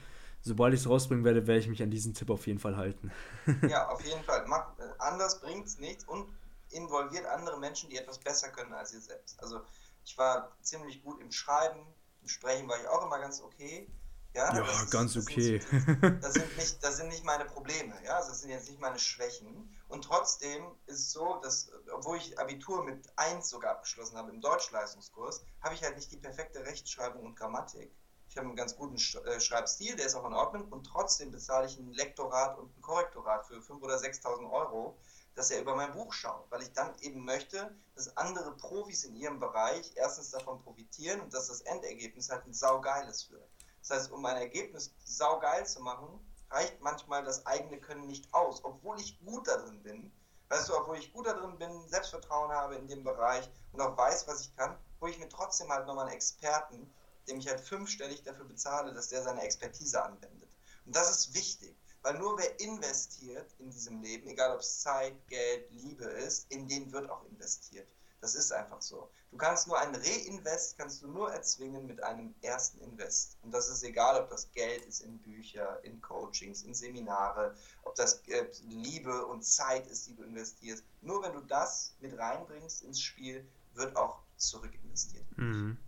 Sobald 0.43 0.75
ich 0.75 0.81
es 0.81 0.89
rausbringen 0.89 1.25
werde, 1.25 1.47
werde 1.47 1.61
ich 1.61 1.69
mich 1.69 1.83
an 1.83 1.91
diesen 1.91 2.15
Tipp 2.15 2.31
auf 2.31 2.47
jeden 2.47 2.59
Fall 2.59 2.77
halten. 2.77 3.13
ja, 3.69 3.89
auf 3.89 4.05
jeden 4.05 4.23
Fall. 4.25 4.45
Mach, 4.47 4.79
äh, 4.79 4.83
anders 4.99 5.41
bringt 5.41 5.67
es 5.67 5.79
nichts. 5.79 6.05
Und 6.05 6.27
involviert 6.71 7.27
andere 7.27 7.59
Menschen, 7.59 7.91
die 7.91 7.97
etwas 7.97 8.19
besser 8.19 8.49
können 8.49 8.73
als 8.73 8.93
ihr 8.93 9.01
selbst. 9.01 9.41
Also 9.43 9.61
ich 10.05 10.19
war 10.19 10.57
ziemlich 10.63 11.03
gut 11.03 11.21
im 11.21 11.31
Schreiben, 11.31 11.87
im 12.23 12.29
Sprechen 12.29 12.69
war 12.69 12.81
ich 12.81 12.87
auch 12.89 13.07
immer 13.07 13.19
ganz 13.19 13.41
okay. 13.41 13.91
Ja, 14.35 14.55
ja 14.55 14.63
das 14.63 14.91
ganz 14.91 15.13
das 15.13 15.25
okay. 15.25 15.61
Sind, 15.61 16.23
das, 16.23 16.33
sind 16.33 16.57
nicht, 16.57 16.83
das 16.83 16.97
sind 16.97 17.09
nicht 17.09 17.25
meine 17.25 17.45
Probleme, 17.45 17.95
ja, 18.05 18.19
das 18.19 18.41
sind 18.41 18.51
jetzt 18.51 18.69
nicht 18.69 18.81
meine 18.81 18.99
Schwächen. 18.99 19.77
Und 19.89 20.05
trotzdem 20.05 20.65
ist 20.87 21.01
es 21.01 21.13
so, 21.13 21.39
dass, 21.43 21.71
obwohl 21.93 22.17
ich 22.17 22.39
Abitur 22.39 22.83
mit 22.83 23.07
1 23.17 23.49
sogar 23.49 23.73
abgeschlossen 23.73 24.17
habe 24.17 24.31
im 24.31 24.41
Deutschleistungskurs, 24.41 25.45
habe 25.61 25.75
ich 25.75 25.83
halt 25.83 25.97
nicht 25.97 26.11
die 26.11 26.17
perfekte 26.17 26.65
Rechtschreibung 26.65 27.25
und 27.25 27.37
Grammatik. 27.37 27.95
Ich 28.29 28.39
habe 28.39 28.47
einen 28.47 28.57
ganz 28.57 28.75
guten 28.75 28.97
äh, 28.97 29.41
Schreibstil, 29.41 29.95
der 29.97 30.07
ist 30.07 30.15
auch 30.15 30.25
in 30.25 30.33
Ordnung 30.33 30.73
und 30.73 30.85
trotzdem 30.85 31.31
bezahle 31.31 31.67
ich 31.67 31.77
ein 31.79 31.93
Lektorat 31.93 32.57
und 32.59 32.75
ein 32.75 32.81
Korrektorat 32.81 33.47
für 33.47 33.57
5.000 33.57 33.83
oder 33.83 33.97
6.000 33.97 34.51
Euro, 34.51 34.99
dass 35.35 35.51
er 35.51 35.61
über 35.61 35.75
mein 35.75 35.93
Buch 35.93 36.13
schaut, 36.13 36.51
weil 36.51 36.63
ich 36.63 36.73
dann 36.73 36.95
eben 37.01 37.25
möchte, 37.25 37.75
dass 37.95 38.17
andere 38.17 38.57
Profis 38.57 39.05
in 39.05 39.17
ihrem 39.17 39.41
Bereich 39.41 39.93
erstens 39.97 40.31
davon 40.31 40.63
profitieren 40.63 41.21
und 41.21 41.33
dass 41.33 41.49
das 41.49 41.63
Endergebnis 41.63 42.31
halt 42.31 42.47
ein 42.47 42.53
saugeiles 42.53 43.31
wird. 43.31 43.49
Das 43.81 43.91
heißt, 43.91 44.13
um 44.13 44.25
ein 44.27 44.37
Ergebnis 44.37 44.95
saugeil 45.05 45.67
zu 45.67 45.81
machen, 45.81 46.21
reicht 46.51 46.81
manchmal 46.81 47.25
das 47.25 47.47
eigene 47.47 47.81
Können 47.81 48.07
nicht 48.07 48.33
aus, 48.33 48.63
obwohl 48.65 49.01
ich 49.01 49.19
gut 49.25 49.49
da 49.49 49.57
drin 49.57 49.83
bin. 49.83 50.13
Weißt 50.49 50.69
du, 50.69 50.77
obwohl 50.77 50.99
ich 50.99 51.13
gut 51.13 51.27
da 51.27 51.33
drin 51.33 51.59
bin, 51.59 51.89
Selbstvertrauen 51.89 52.53
habe 52.53 52.77
in 52.77 52.87
dem 52.87 53.03
Bereich 53.03 53.51
und 53.73 53.81
auch 53.81 53.97
weiß, 53.97 54.29
was 54.29 54.43
ich 54.43 54.55
kann, 54.55 54.77
hole 55.01 55.11
ich 55.11 55.19
mir 55.19 55.29
trotzdem 55.29 55.71
halt 55.71 55.87
nochmal 55.87 56.07
einen 56.07 56.15
Experten, 56.15 56.93
dem 57.27 57.39
ich 57.39 57.49
halt 57.49 57.61
fünfstellig 57.61 58.23
dafür 58.23 58.45
bezahle, 58.45 58.93
dass 58.93 59.09
der 59.09 59.23
seine 59.23 59.43
Expertise 59.43 60.03
anwendet. 60.05 60.51
Und 60.85 60.95
das 60.95 61.11
ist 61.11 61.35
wichtig, 61.35 61.77
weil 62.03 62.19
nur 62.19 62.39
wer 62.39 62.61
investiert 62.61 63.55
in 63.59 63.71
diesem 63.71 64.03
Leben, 64.03 64.29
egal 64.29 64.55
ob 64.55 64.61
es 64.61 64.81
Zeit, 64.81 65.15
Geld, 65.29 65.71
Liebe 65.71 66.05
ist, 66.05 66.51
in 66.51 66.69
den 66.69 66.93
wird 66.93 67.09
auch 67.09 67.25
investiert. 67.27 67.89
Das 68.21 68.37
ist 68.37 68.53
einfach 68.53 68.81
so. 68.81 69.11
Du 69.33 69.37
kannst 69.37 69.67
nur 69.67 69.79
ein 69.79 69.95
Reinvest, 69.95 70.79
kannst 70.79 71.03
du 71.03 71.09
nur 71.09 71.33
erzwingen 71.33 71.87
mit 71.87 72.03
einem 72.05 72.35
ersten 72.43 72.81
Invest. 72.81 73.37
Und 73.43 73.51
das 73.51 73.69
ist 73.69 73.83
egal, 73.83 74.21
ob 74.21 74.31
das 74.31 74.53
Geld 74.53 74.85
ist 74.85 75.01
in 75.01 75.19
Bücher, 75.19 75.83
in 75.83 76.01
Coachings, 76.01 76.63
in 76.63 76.73
Seminare, 76.73 77.57
ob 77.83 77.97
das 77.97 78.23
äh, 78.29 78.47
Liebe 78.69 79.27
und 79.27 79.43
Zeit 79.43 79.89
ist, 79.89 80.07
die 80.07 80.15
du 80.15 80.23
investierst. 80.23 80.85
Nur 81.01 81.23
wenn 81.23 81.33
du 81.33 81.41
das 81.41 81.95
mit 82.01 82.17
reinbringst 82.17 82.83
ins 82.83 83.01
Spiel, 83.01 83.45
wird 83.75 83.97
auch 83.97 84.21
zurück 84.37 84.73
investiert. 84.85 85.27
Mhm. 85.37 85.79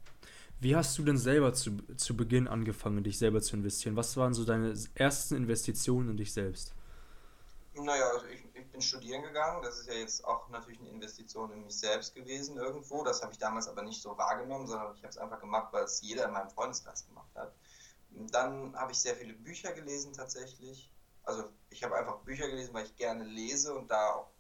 Wie 0.65 0.75
hast 0.75 0.97
du 0.97 1.03
denn 1.03 1.19
selber 1.19 1.53
zu, 1.53 1.77
zu 1.95 2.17
Beginn 2.17 2.49
angefangen, 2.49 3.05
dich 3.05 3.19
selber 3.19 3.43
zu 3.43 3.55
investieren? 3.55 3.97
Was 3.97 4.17
waren 4.17 4.33
so 4.33 4.47
deine 4.47 4.73
ersten 4.95 5.35
Investitionen 5.35 6.09
in 6.09 6.17
dich 6.17 6.33
selbst? 6.33 6.73
Naja, 7.75 8.09
also 8.09 8.25
ich, 8.29 8.43
ich 8.55 8.73
bin 8.73 8.81
studieren 8.81 9.23
gegangen. 9.25 9.63
Das 9.63 9.79
ist 9.79 9.89
ja 9.89 9.93
jetzt 9.93 10.25
auch 10.25 10.49
natürlich 10.49 10.81
eine 10.81 10.89
Investition 10.89 11.53
in 11.53 11.65
mich 11.65 11.79
selbst 11.79 12.15
gewesen 12.15 12.57
irgendwo. 12.57 13.05
Das 13.05 13.21
habe 13.21 13.33
ich 13.33 13.39
damals 13.39 13.69
aber 13.69 13.83
nicht 13.83 14.01
so 14.01 14.17
wahrgenommen, 14.17 14.67
sondern 14.67 14.95
ich 14.95 15.03
habe 15.03 15.11
es 15.11 15.19
einfach 15.19 15.39
gemacht, 15.39 15.71
weil 15.71 15.85
es 15.85 16.01
jeder 16.01 16.25
in 16.25 16.33
meinem 16.33 16.49
Freundeskreis 16.49 17.07
gemacht 17.07 17.29
hat. 17.35 17.53
Dann 18.31 18.75
habe 18.75 18.93
ich 18.93 18.99
sehr 18.99 19.17
viele 19.17 19.35
Bücher 19.35 19.71
gelesen 19.73 20.15
tatsächlich. 20.15 20.91
Also 21.25 21.45
ich 21.69 21.85
habe 21.85 21.95
einfach 21.95 22.21
Bücher 22.21 22.49
gelesen, 22.49 22.73
weil 22.73 22.87
ich 22.87 22.97
gerne 22.97 23.25
lese 23.25 23.75
und 23.75 23.91
da 23.91 24.15
auch 24.15 24.31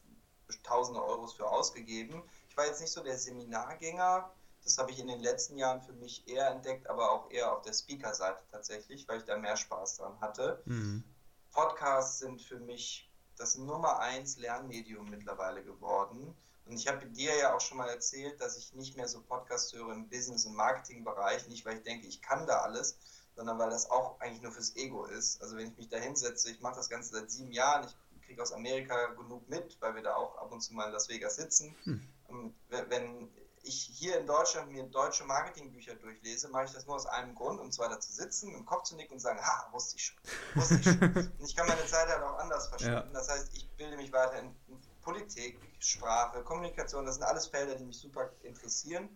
tausende 0.62 1.04
Euros 1.04 1.34
für 1.34 1.46
ausgegeben. 1.46 2.22
Ich 2.48 2.56
war 2.56 2.64
jetzt 2.64 2.80
nicht 2.80 2.92
so 2.92 3.02
der 3.02 3.18
Seminargänger, 3.18 4.32
das 4.64 4.78
habe 4.78 4.90
ich 4.90 4.98
in 4.98 5.08
den 5.08 5.20
letzten 5.20 5.58
Jahren 5.58 5.82
für 5.82 5.92
mich 5.92 6.26
eher 6.26 6.50
entdeckt, 6.50 6.88
aber 6.88 7.12
auch 7.12 7.30
eher 7.30 7.52
auf 7.52 7.62
der 7.62 7.74
Speaker-Seite 7.74 8.42
tatsächlich, 8.50 9.06
weil 9.06 9.18
ich 9.18 9.24
da 9.24 9.36
mehr 9.36 9.56
Spaß 9.56 9.98
dran 9.98 10.20
hatte. 10.20 10.62
Mhm. 10.64 11.04
Podcasts 11.52 12.18
sind 12.18 12.40
für 12.40 12.58
mich 12.58 13.10
das 13.36 13.56
Nummer 13.56 13.98
eins 13.98 14.38
Lernmedium 14.38 15.10
mittlerweile 15.10 15.62
geworden. 15.62 16.34
Und 16.64 16.72
ich 16.72 16.88
habe 16.88 17.04
dir 17.06 17.36
ja 17.36 17.54
auch 17.54 17.60
schon 17.60 17.76
mal 17.76 17.88
erzählt, 17.88 18.40
dass 18.40 18.56
ich 18.56 18.72
nicht 18.72 18.96
mehr 18.96 19.06
so 19.06 19.20
Podcasts 19.20 19.72
höre 19.74 19.92
im 19.92 20.08
Business- 20.08 20.46
und 20.46 20.54
Marketing-Bereich, 20.54 21.46
nicht 21.48 21.66
weil 21.66 21.76
ich 21.76 21.82
denke, 21.82 22.06
ich 22.06 22.22
kann 22.22 22.46
da 22.46 22.60
alles, 22.60 22.96
sondern 23.36 23.58
weil 23.58 23.68
das 23.68 23.90
auch 23.90 24.18
eigentlich 24.20 24.42
nur 24.42 24.52
fürs 24.52 24.74
Ego 24.76 25.04
ist. 25.04 25.42
Also 25.42 25.56
wenn 25.56 25.68
ich 25.68 25.76
mich 25.76 25.88
da 25.90 25.98
hinsetze, 25.98 26.50
ich 26.50 26.60
mache 26.60 26.76
das 26.76 26.88
Ganze 26.88 27.12
seit 27.12 27.30
sieben 27.30 27.52
Jahren, 27.52 27.86
ich 27.86 28.26
kriege 28.26 28.40
aus 28.40 28.52
Amerika 28.52 29.08
genug 29.08 29.46
mit, 29.50 29.76
weil 29.80 29.94
wir 29.94 30.02
da 30.02 30.14
auch 30.14 30.38
ab 30.38 30.50
und 30.50 30.62
zu 30.62 30.72
mal 30.72 30.86
in 30.86 30.92
Las 30.92 31.10
Vegas 31.10 31.36
sitzen. 31.36 31.76
Hm. 31.84 32.54
Wenn 32.88 33.28
ich 33.64 33.90
hier 33.94 34.18
in 34.18 34.26
Deutschland 34.26 34.70
mir 34.70 34.84
deutsche 34.84 35.24
Marketingbücher 35.24 35.94
durchlese, 35.94 36.48
mache 36.48 36.66
ich 36.66 36.72
das 36.72 36.86
nur 36.86 36.96
aus 36.96 37.06
einem 37.06 37.34
Grund, 37.34 37.60
um 37.60 37.72
zwar 37.72 37.88
da 37.88 37.98
zu 37.98 38.12
sitzen, 38.12 38.54
im 38.54 38.64
Kopf 38.66 38.84
zu 38.84 38.96
nicken 38.96 39.14
und 39.14 39.20
sagen, 39.20 39.40
ha, 39.40 39.68
wusste 39.72 39.96
ich 39.96 40.04
schon, 40.04 40.16
wusste 40.54 40.74
ich 40.76 40.84
schon. 40.84 41.00
und 41.38 41.44
ich 41.48 41.56
kann 41.56 41.66
meine 41.66 41.84
Zeit 41.86 42.08
halt 42.08 42.22
auch 42.22 42.38
anders 42.38 42.68
verschwenden. 42.68 43.08
Ja. 43.12 43.20
Das 43.20 43.28
heißt, 43.28 43.54
ich 43.54 43.68
bilde 43.76 43.96
mich 43.96 44.12
weiter 44.12 44.38
in 44.38 44.54
Politik, 45.02 45.58
Sprache, 45.78 46.42
Kommunikation, 46.42 47.06
das 47.06 47.16
sind 47.16 47.24
alles 47.24 47.46
Felder, 47.46 47.74
die 47.74 47.84
mich 47.84 47.98
super 47.98 48.30
interessieren 48.42 49.08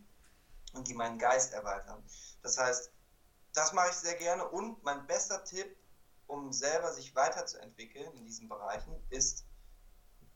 und 0.74 0.88
die 0.88 0.94
meinen 0.94 1.18
Geist 1.18 1.52
erweitern. 1.52 2.02
Das 2.42 2.58
heißt, 2.58 2.90
das 3.52 3.72
mache 3.72 3.90
ich 3.90 3.96
sehr 3.96 4.14
gerne 4.14 4.46
und 4.48 4.82
mein 4.82 5.06
bester 5.06 5.44
Tipp, 5.44 5.76
um 6.26 6.52
selber 6.52 6.92
sich 6.92 7.14
weiterzuentwickeln 7.14 8.12
in 8.14 8.24
diesen 8.24 8.48
Bereichen, 8.48 8.94
ist 9.10 9.46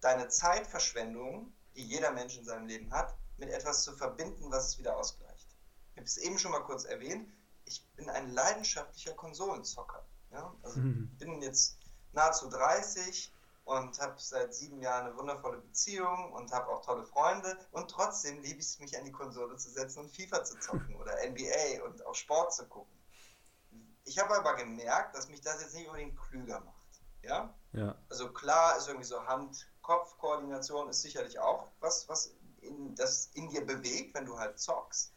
deine 0.01 0.29
Zeitverschwendung, 0.29 1.53
die 1.77 1.85
jeder 1.85 2.11
Mensch 2.13 2.37
in 2.37 2.45
seinem 2.45 2.67
Leben 2.67 2.93
hat, 2.93 3.15
mit 3.37 3.51
etwas 3.51 3.83
zu 3.83 3.93
verbinden, 3.93 4.51
was 4.51 4.69
es 4.69 4.79
wieder 4.79 4.97
ausgleicht. 4.97 5.49
Ich 5.93 5.97
habe 5.97 6.07
es 6.07 6.17
eben 6.17 6.39
schon 6.39 6.53
mal 6.53 6.61
kurz 6.61 6.85
erwähnt. 6.85 7.33
Ich 7.65 7.87
bin 7.97 8.09
ein 8.09 8.31
leidenschaftlicher 8.31 9.15
Konsolenzocker. 9.15 10.05
Ja? 10.31 10.55
Also 10.63 10.81
mhm. 10.81 11.11
bin 11.19 11.43
jetzt 11.43 11.77
nahezu 12.13 12.49
30 12.49 13.33
und 13.65 13.99
habe 14.01 14.15
seit 14.19 14.55
sieben 14.55 14.81
Jahren 14.81 15.07
eine 15.07 15.17
wundervolle 15.17 15.59
Beziehung 15.59 16.33
und 16.33 16.53
habe 16.53 16.69
auch 16.69 16.85
tolle 16.85 17.05
Freunde 17.05 17.57
und 17.71 17.91
trotzdem 17.91 18.41
liebe 18.41 18.59
ich 18.59 18.67
es, 18.67 18.79
mich 18.81 18.97
an 18.99 19.05
die 19.05 19.13
Konsole 19.13 19.57
zu 19.57 19.71
setzen 19.71 20.01
und 20.01 20.15
FIFA 20.15 20.45
zu 20.45 20.59
zocken 20.59 20.97
oder 20.97 21.15
NBA 21.29 21.85
und 21.85 22.05
auch 22.07 22.15
Sport 22.15 22.55
zu 22.55 22.67
gucken. 22.67 22.93
Ich 24.05 24.19
habe 24.19 24.37
aber 24.37 24.57
gemerkt, 24.57 25.15
dass 25.15 25.29
mich 25.29 25.41
das 25.41 25.63
jetzt 25.63 25.75
nicht 25.75 25.87
unbedingt 25.87 26.19
klüger 26.19 26.61
macht. 26.61 26.83
Ja? 27.23 27.55
ja. 27.73 27.97
Also 28.09 28.33
klar 28.33 28.77
ist 28.77 28.89
irgendwie 28.89 29.07
so 29.07 29.25
Hand-Kopf-Koordination 29.83 30.89
ist 30.89 31.03
sicherlich 31.03 31.39
auch 31.39 31.69
was, 31.81 32.09
was 32.09 32.35
in, 32.61 32.95
das 32.95 33.31
in 33.35 33.49
dir 33.49 33.67
bewegt, 33.67 34.15
wenn 34.15 34.25
du 34.25 34.39
halt 34.39 34.59
zockst. 34.59 35.13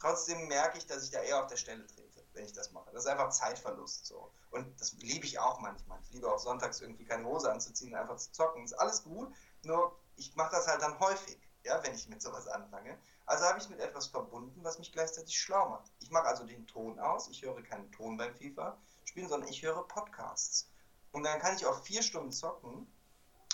Trotzdem 0.00 0.46
merke 0.48 0.78
ich, 0.78 0.86
dass 0.86 1.04
ich 1.04 1.10
da 1.10 1.20
eher 1.20 1.42
auf 1.42 1.48
der 1.48 1.56
Stelle 1.56 1.86
trete, 1.86 2.24
wenn 2.32 2.44
ich 2.44 2.52
das 2.52 2.70
mache. 2.72 2.90
Das 2.92 3.04
ist 3.04 3.10
einfach 3.10 3.30
Zeitverlust 3.30 4.06
so. 4.06 4.32
Und 4.50 4.80
das 4.80 4.92
liebe 4.94 5.26
ich 5.26 5.38
auch 5.38 5.60
manchmal. 5.60 6.00
Ich 6.02 6.12
liebe 6.12 6.30
auch 6.30 6.38
sonntags 6.38 6.80
irgendwie 6.80 7.04
keine 7.04 7.26
Hose 7.26 7.50
anzuziehen 7.50 7.94
einfach 7.94 8.16
zu 8.16 8.30
zocken. 8.32 8.64
Ist 8.64 8.74
alles 8.74 9.02
gut, 9.02 9.32
nur 9.62 9.98
ich 10.16 10.34
mache 10.36 10.52
das 10.52 10.66
halt 10.66 10.82
dann 10.82 10.98
häufig, 11.00 11.38
ja, 11.64 11.82
wenn 11.84 11.94
ich 11.94 12.08
mit 12.08 12.22
sowas 12.22 12.46
anfange. 12.46 12.98
Also 13.26 13.44
habe 13.44 13.58
ich 13.58 13.64
es 13.64 13.70
mit 13.70 13.80
etwas 13.80 14.06
verbunden, 14.06 14.62
was 14.64 14.78
mich 14.78 14.92
gleichzeitig 14.92 15.38
schlau 15.38 15.68
macht. 15.68 15.90
Ich 16.00 16.10
mache 16.10 16.26
also 16.26 16.44
den 16.44 16.66
Ton 16.66 16.98
aus, 16.98 17.28
ich 17.28 17.42
höre 17.42 17.60
keinen 17.62 17.90
Ton 17.92 18.16
beim 18.16 18.34
FIFA 18.34 18.78
spielen, 19.04 19.28
sondern 19.28 19.50
ich 19.50 19.62
höre 19.62 19.86
Podcasts. 19.86 20.70
Und 21.12 21.24
dann 21.24 21.40
kann 21.40 21.56
ich 21.56 21.66
auch 21.66 21.82
vier 21.82 22.02
Stunden 22.02 22.32
zocken. 22.32 22.86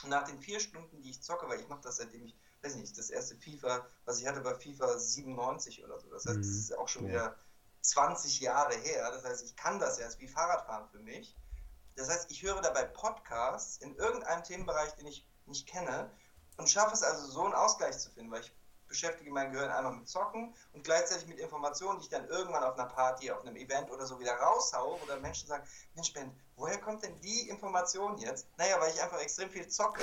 Nach 0.07 0.25
den 0.25 0.39
vier 0.39 0.61
Stunden, 0.61 1.03
die 1.03 1.11
ich 1.11 1.23
zocke, 1.23 1.49
weil 1.49 1.61
ich 1.61 1.69
mache 1.69 1.83
das 1.83 1.97
seitdem 1.97 2.25
ich 2.25 2.37
weiß 2.65 2.77
nicht, 2.77 2.97
das 2.97 3.11
erste 3.11 3.37
FIFA, 3.37 3.87
was 4.07 4.21
ich 4.21 4.27
hatte, 4.27 4.43
war 4.43 4.55
FIFA 4.55 4.99
97 4.99 5.85
oder 5.85 5.99
so. 6.01 6.09
Das 6.09 6.25
heißt, 6.25 6.39
mhm. 6.39 6.43
das 6.43 6.51
ist 6.51 6.79
auch 6.79 6.89
schon 6.89 7.07
wieder 7.07 7.37
20 7.83 8.41
Jahre 8.41 8.75
her. 8.75 9.11
Das 9.11 9.25
heißt, 9.25 9.45
ich 9.45 9.55
kann 9.57 9.79
das 9.79 9.99
ist 9.99 10.19
wie 10.19 10.29
Fahrradfahren 10.29 10.89
für 10.89 10.99
mich. 10.99 11.37
Das 11.97 12.09
heißt, 12.09 12.31
ich 12.31 12.43
höre 12.43 12.61
dabei 12.61 12.85
Podcasts 12.85 13.77
in 13.79 13.95
irgendeinem 13.97 14.43
Themenbereich, 14.43 14.95
den 14.95 15.07
ich 15.07 15.29
nicht 15.47 15.69
kenne 15.69 16.11
und 16.57 16.69
schaffe 16.69 16.95
es 16.95 17.03
also 17.03 17.27
so 17.27 17.45
einen 17.45 17.55
Ausgleich 17.55 17.99
zu 17.99 18.11
finden, 18.11 18.33
weil 18.33 18.41
ich 18.41 18.53
beschäftige 18.89 19.31
mein 19.31 19.53
Gehirn 19.53 19.71
einmal 19.71 19.93
mit 19.93 20.09
Zocken 20.09 20.55
und 20.73 20.85
gleichzeitig 20.85 21.27
mit 21.27 21.39
Informationen, 21.39 21.99
die 21.99 22.05
ich 22.05 22.11
dann 22.11 22.29
irgendwann 22.29 22.65
auf 22.65 22.79
einer 22.79 22.89
Party, 22.89 23.31
auf 23.31 23.43
einem 23.43 23.57
Event 23.57 23.91
oder 23.91 24.07
so 24.07 24.19
wieder 24.19 24.35
raushaue, 24.35 24.99
dann 25.07 25.21
Menschen 25.21 25.49
sagen, 25.49 25.67
Mensch 25.95 26.13
Ben, 26.13 26.33
woher 26.57 26.79
kommt 26.79 27.03
denn 27.03 27.21
die 27.21 27.49
Information 27.49 28.19
jetzt? 28.19 28.47
Naja, 28.57 28.81
weil 28.81 28.93
ich 28.93 29.03
einfach 29.03 29.21
extrem 29.21 29.51
viel 29.51 29.69
zocke 29.69 30.03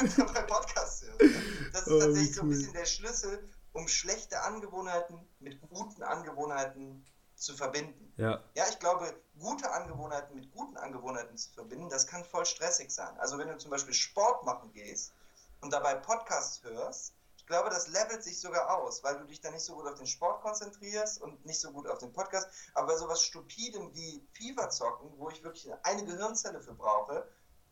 und 0.00 0.18
dabei 0.18 0.42
Podcasts 0.42 1.02
höre. 1.02 1.30
Das 1.72 1.86
ist 1.86 1.92
oh, 1.92 2.00
tatsächlich 2.00 2.34
so 2.34 2.42
ein 2.42 2.48
bisschen 2.48 2.72
der 2.72 2.86
Schlüssel, 2.86 3.48
um 3.72 3.88
schlechte 3.88 4.40
Angewohnheiten 4.42 5.18
mit 5.40 5.60
guten 5.68 6.02
Angewohnheiten 6.02 7.04
zu 7.34 7.56
verbinden. 7.56 8.12
Ja. 8.16 8.42
ja, 8.54 8.64
ich 8.68 8.78
glaube, 8.78 9.14
gute 9.38 9.70
Angewohnheiten 9.70 10.34
mit 10.34 10.50
guten 10.50 10.76
Angewohnheiten 10.76 11.36
zu 11.36 11.50
verbinden, 11.52 11.88
das 11.88 12.06
kann 12.06 12.24
voll 12.24 12.44
stressig 12.44 12.90
sein. 12.90 13.16
Also 13.18 13.38
wenn 13.38 13.48
du 13.48 13.56
zum 13.58 13.70
Beispiel 13.70 13.94
Sport 13.94 14.44
machen 14.44 14.72
gehst 14.72 15.12
und 15.60 15.72
dabei 15.72 15.94
Podcasts 15.94 16.62
hörst, 16.64 17.14
glaube, 17.48 17.70
das 17.70 17.88
levelt 17.88 18.22
sich 18.22 18.38
sogar 18.38 18.78
aus, 18.78 19.02
weil 19.02 19.18
du 19.18 19.24
dich 19.24 19.40
dann 19.40 19.52
nicht 19.52 19.64
so 19.64 19.74
gut 19.74 19.86
auf 19.86 19.96
den 19.96 20.06
Sport 20.06 20.42
konzentrierst 20.42 21.20
und 21.20 21.44
nicht 21.44 21.58
so 21.58 21.72
gut 21.72 21.88
auf 21.88 21.98
den 21.98 22.12
Podcast. 22.12 22.48
Aber 22.74 22.86
bei 22.88 22.96
sowas 22.96 23.22
Stupidem 23.22 23.92
wie 23.94 24.22
FIFA 24.32 24.70
zocken, 24.70 25.10
wo 25.16 25.30
ich 25.30 25.42
wirklich 25.42 25.68
eine 25.82 26.04
Gehirnzelle 26.04 26.60
für 26.60 26.74
brauche, 26.74 27.26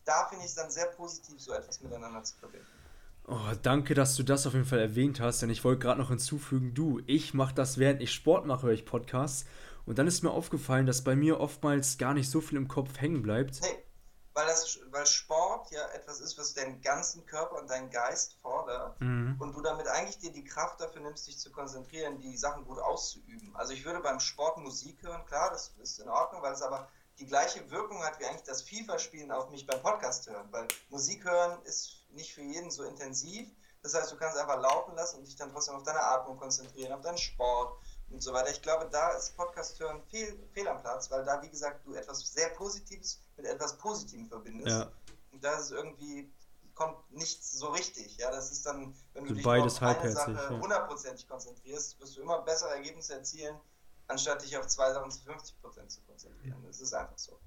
da 0.05 0.27
finde 0.27 0.45
ich 0.45 0.51
es 0.51 0.57
dann 0.57 0.71
sehr 0.71 0.87
positiv, 0.87 1.41
so 1.41 1.53
etwas 1.53 1.81
miteinander 1.81 2.25
zu 2.25 2.37
verbinden. 2.37 2.67
Oh, 3.29 3.55
danke, 3.63 3.95
dass 3.95 4.15
du 4.17 4.23
das 4.23 4.47
auf 4.47 4.53
jeden 4.53 4.67
Fall 4.67 4.79
erwähnt 4.79 5.21
hast, 5.21 5.43
denn 5.43 5.51
ich 5.51 5.65
wollte 5.65 5.81
gerade 5.81 6.01
noch 6.01 6.11
hinzufügen, 6.11 6.75
du, 6.75 7.01
ich 7.07 7.35
mache 7.35 7.55
das, 7.55 7.77
während 7.77 8.01
ich 8.01 8.13
Sport 8.13 8.47
mache, 8.47 8.67
höre 8.67 8.73
ich 8.73 8.87
Podcasts. 8.87 9.47
Und 9.85 9.99
dann 9.99 10.07
ist 10.07 10.23
mir 10.23 10.31
aufgefallen, 10.31 10.87
dass 10.87 11.03
bei 11.03 11.17
mir 11.17 11.41
oftmals 11.41 11.99
gar 11.99 12.15
nicht 12.15 12.31
so 12.31 12.41
viel 12.41 12.57
im 12.57 12.69
Kopf 12.69 13.01
hängen 13.01 13.23
bleibt. 13.23 13.61
Nee, 13.63 13.86
weil, 14.37 14.47
das, 14.47 14.79
weil 14.91 15.07
Sport 15.07 15.71
ja 15.71 15.89
etwas 15.93 16.21
ist, 16.21 16.37
was 16.37 16.53
deinen 16.53 16.83
ganzen 16.83 17.25
Körper 17.25 17.57
und 17.57 17.71
deinen 17.71 17.89
Geist 17.89 18.35
fordert 18.43 19.01
mhm. 19.01 19.35
und 19.39 19.55
du 19.55 19.63
damit 19.63 19.89
eigentlich 19.89 20.19
dir 20.19 20.31
die 20.31 20.45
Kraft 20.45 20.79
dafür 20.79 21.01
nimmst, 21.01 21.27
dich 21.27 21.39
zu 21.39 21.51
konzentrieren, 21.51 22.21
die 22.21 22.37
Sachen 22.37 22.67
gut 22.67 22.79
auszuüben. 22.79 23.57
Also 23.57 23.73
ich 23.73 23.87
würde 23.87 24.01
beim 24.01 24.21
Sport 24.21 24.59
Musik 24.59 25.03
hören, 25.03 25.25
klar, 25.25 25.49
das 25.49 25.73
ist 25.79 25.99
in 26.01 26.11
Ordnung, 26.11 26.43
weil 26.43 26.53
es 26.53 26.61
aber 26.61 26.87
die 27.19 27.25
gleiche 27.25 27.71
Wirkung 27.71 28.05
hat 28.05 28.21
wie 28.21 28.27
eigentlich 28.27 28.43
das 28.43 28.61
FIFA-Spielen 28.61 29.33
auf 29.33 29.49
mich 29.49 29.67
beim 29.67 29.81
Podcast 29.81 30.29
hören, 30.29 30.49
weil 30.51 30.69
Musik 30.91 31.25
hören 31.25 31.63
ist 31.63 32.05
nicht 32.11 32.35
für 32.35 32.43
jeden 32.43 32.71
so 32.71 32.85
intensiv. 32.85 33.49
Das 33.83 33.95
heißt, 33.95 34.13
du 34.13 34.17
kannst 34.17 34.37
einfach 34.37 34.61
laufen 34.61 34.95
lassen 34.97 35.17
und 35.17 35.27
dich 35.27 35.37
dann 35.37 35.51
trotzdem 35.51 35.77
auf 35.77 35.83
deine 35.83 36.03
Atmung 36.03 36.37
konzentrieren, 36.37 36.93
auf 36.93 37.01
deinen 37.01 37.17
Sport 37.17 37.79
und 38.11 38.23
so 38.23 38.33
weiter. 38.33 38.51
Ich 38.51 38.63
glaube, 38.63 38.89
da 38.91 39.11
ist 39.13 39.37
Podcast 39.37 39.79
hören 39.81 40.03
fehl, 40.11 40.39
fehl 40.53 40.69
am 40.69 40.81
Platz, 40.81 41.11
weil 41.11 41.25
da, 41.25 41.43
wie 41.43 41.49
gesagt, 41.49 41.87
du 41.87 41.95
etwas 41.95 42.21
sehr 42.33 42.49
Positives 42.51 43.21
mit 43.37 43.47
etwas 43.47 43.77
Positivem 43.77 44.29
verbindest. 44.29 44.69
Ja. 44.69 44.91
Und 45.33 45.43
da 45.45 45.59
ist 45.59 45.71
irgendwie 45.71 46.31
kommt 46.77 47.11
nichts 47.11 47.59
so 47.59 47.69
richtig. 47.69 48.19
Ja, 48.19 48.31
das 48.31 48.53
ist 48.53 48.65
dann, 48.65 48.95
wenn 49.15 49.25
du 49.25 49.31
so 49.31 49.35
dich 49.35 49.45
beides 49.45 49.83
auf 49.83 49.83
eine 49.83 50.13
Sache 50.13 50.61
hundertprozentig 50.61 51.23
ja. 51.23 51.29
konzentrierst, 51.29 51.99
wirst 51.99 52.17
du 52.17 52.23
immer 52.23 52.43
bessere 52.43 52.71
Ergebnisse 52.71 53.15
erzielen, 53.15 53.57
anstatt 54.07 54.43
dich 54.43 54.57
auf 54.57 54.67
zwei 54.69 54.93
Sachen 54.93 55.11
zu 55.11 55.25
50 55.25 55.61
Prozent 55.61 55.91
zu 55.91 56.01
konzentrieren. 56.03 56.63
Das 56.65 56.81
ist 56.81 56.93
einfach 56.93 57.19
so. 57.19 57.41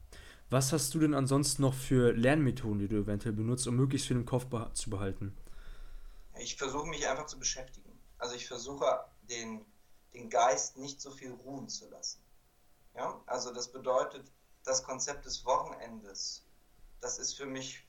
Was 0.50 0.74
hast 0.74 0.94
du 0.96 1.00
denn 1.00 1.14
ansonsten 1.14 1.62
noch 1.62 1.76
für 1.76 2.12
Lernmethoden, 2.12 2.80
die 2.80 2.88
du 2.88 2.98
eventuell 2.98 3.34
benutzt, 3.34 3.68
um 3.68 3.76
möglichst 3.76 4.08
viel 4.08 4.18
im 4.18 4.26
Kopf 4.26 4.48
zu 4.74 4.90
behalten? 4.90 5.38
Ich 6.40 6.58
versuche 6.58 6.88
mich 6.88 7.08
einfach 7.08 7.28
zu 7.28 7.38
beschäftigen. 7.38 7.92
Also 8.18 8.34
ich 8.34 8.48
versuche 8.48 9.06
den, 9.30 9.64
den 10.14 10.30
Geist 10.30 10.78
nicht 10.78 11.02
so 11.02 11.12
viel 11.12 11.32
ruhen 11.32 11.70
zu 11.70 11.90
lassen. 11.90 12.24
Ja? 12.96 13.22
Also 13.26 13.54
das 13.54 13.72
bedeutet, 13.72 14.32
das 14.64 14.84
Konzept 14.84 15.26
des 15.26 15.46
Wochenendes, 15.46 16.46
das 17.00 17.18
ist 17.18 17.34
für 17.36 17.46
mich 17.46 17.88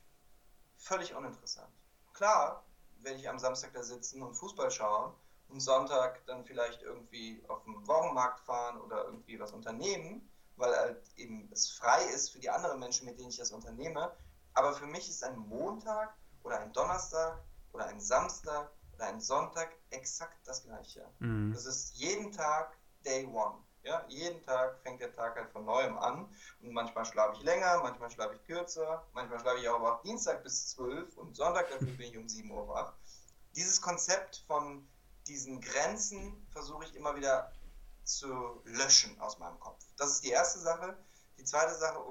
völlig 0.77 1.15
uninteressant. 1.15 1.73
Klar 2.13 2.65
werde 3.01 3.19
ich 3.19 3.29
am 3.29 3.39
Samstag 3.39 3.73
da 3.73 3.83
sitzen 3.83 4.23
und 4.23 4.35
Fußball 4.35 4.71
schauen 4.71 5.15
und 5.49 5.61
Sonntag 5.61 6.25
dann 6.27 6.45
vielleicht 6.45 6.83
irgendwie 6.83 7.43
auf 7.49 7.63
den 7.65 7.87
Wochenmarkt 7.87 8.41
fahren 8.41 8.81
oder 8.81 9.05
irgendwie 9.05 9.39
was 9.41 9.53
unternehmen, 9.53 10.31
weil 10.57 10.75
halt 10.77 11.03
eben 11.17 11.51
es 11.53 11.71
frei 11.71 12.05
ist 12.05 12.31
für 12.31 12.39
die 12.39 12.51
anderen 12.51 12.79
Menschen, 12.79 13.07
mit 13.07 13.19
denen 13.19 13.31
ich 13.31 13.39
das 13.39 13.51
unternehme. 13.51 14.15
Aber 14.55 14.73
für 14.75 14.87
mich 14.87 15.09
ist 15.09 15.25
ein 15.25 15.39
Montag 15.39 16.15
oder 16.43 16.61
ein 16.61 16.73
Donnerstag 16.73 17.43
oder 17.73 17.87
ein 17.87 18.01
Samstag 18.01 18.71
oder 19.01 19.09
ein 19.09 19.21
Sonntag 19.21 19.71
exakt 19.91 20.47
das 20.47 20.63
gleiche. 20.63 21.09
Mhm. 21.21 21.53
Das 21.55 21.65
ist 21.65 21.95
jeden 21.97 22.33
Tag 22.33 22.77
Day 23.05 23.27
One. 23.27 23.57
Ja, 23.83 24.05
jeden 24.09 24.45
Tag 24.45 24.79
fängt 24.83 25.01
der 25.01 25.15
Tag 25.15 25.37
halt 25.37 25.51
von 25.53 25.65
neuem 25.65 25.97
an 25.97 26.29
und 26.61 26.73
manchmal 26.73 27.07
schlafe 27.07 27.39
ich 27.39 27.43
länger, 27.43 27.81
manchmal 27.83 28.11
schlafe 28.11 28.35
ich 28.35 28.45
kürzer, 28.45 29.07
manchmal 29.15 29.41
schlafe 29.41 29.59
ich 29.61 29.69
auch 29.71 29.81
wach 29.81 30.03
Dienstag 30.03 30.43
bis 30.43 30.69
12 30.73 31.17
und 31.17 31.35
Sonntag 31.35 31.71
dafür 31.71 31.89
bin 31.89 32.11
ich 32.11 32.19
um 32.19 32.29
7 32.29 32.51
Uhr 32.51 32.69
wach. 32.69 32.93
Dieses 33.57 33.81
Konzept 33.81 34.45
von 34.47 34.87
diesen 35.27 35.63
Grenzen 35.63 36.47
versuche 36.53 36.85
ich 36.85 36.95
immer 36.95 37.17
wieder 37.17 37.53
zu 38.05 38.61
löschen 38.65 39.19
aus 39.19 39.39
meinem 39.39 39.59
Kopf. 39.59 39.83
Das 39.97 40.11
ist 40.11 40.25
die 40.25 40.31
erste 40.31 40.59
Sache. 40.59 40.99
Die 41.39 41.45
zweite 41.45 41.75
Sache, 41.75 42.01
um 42.01 42.09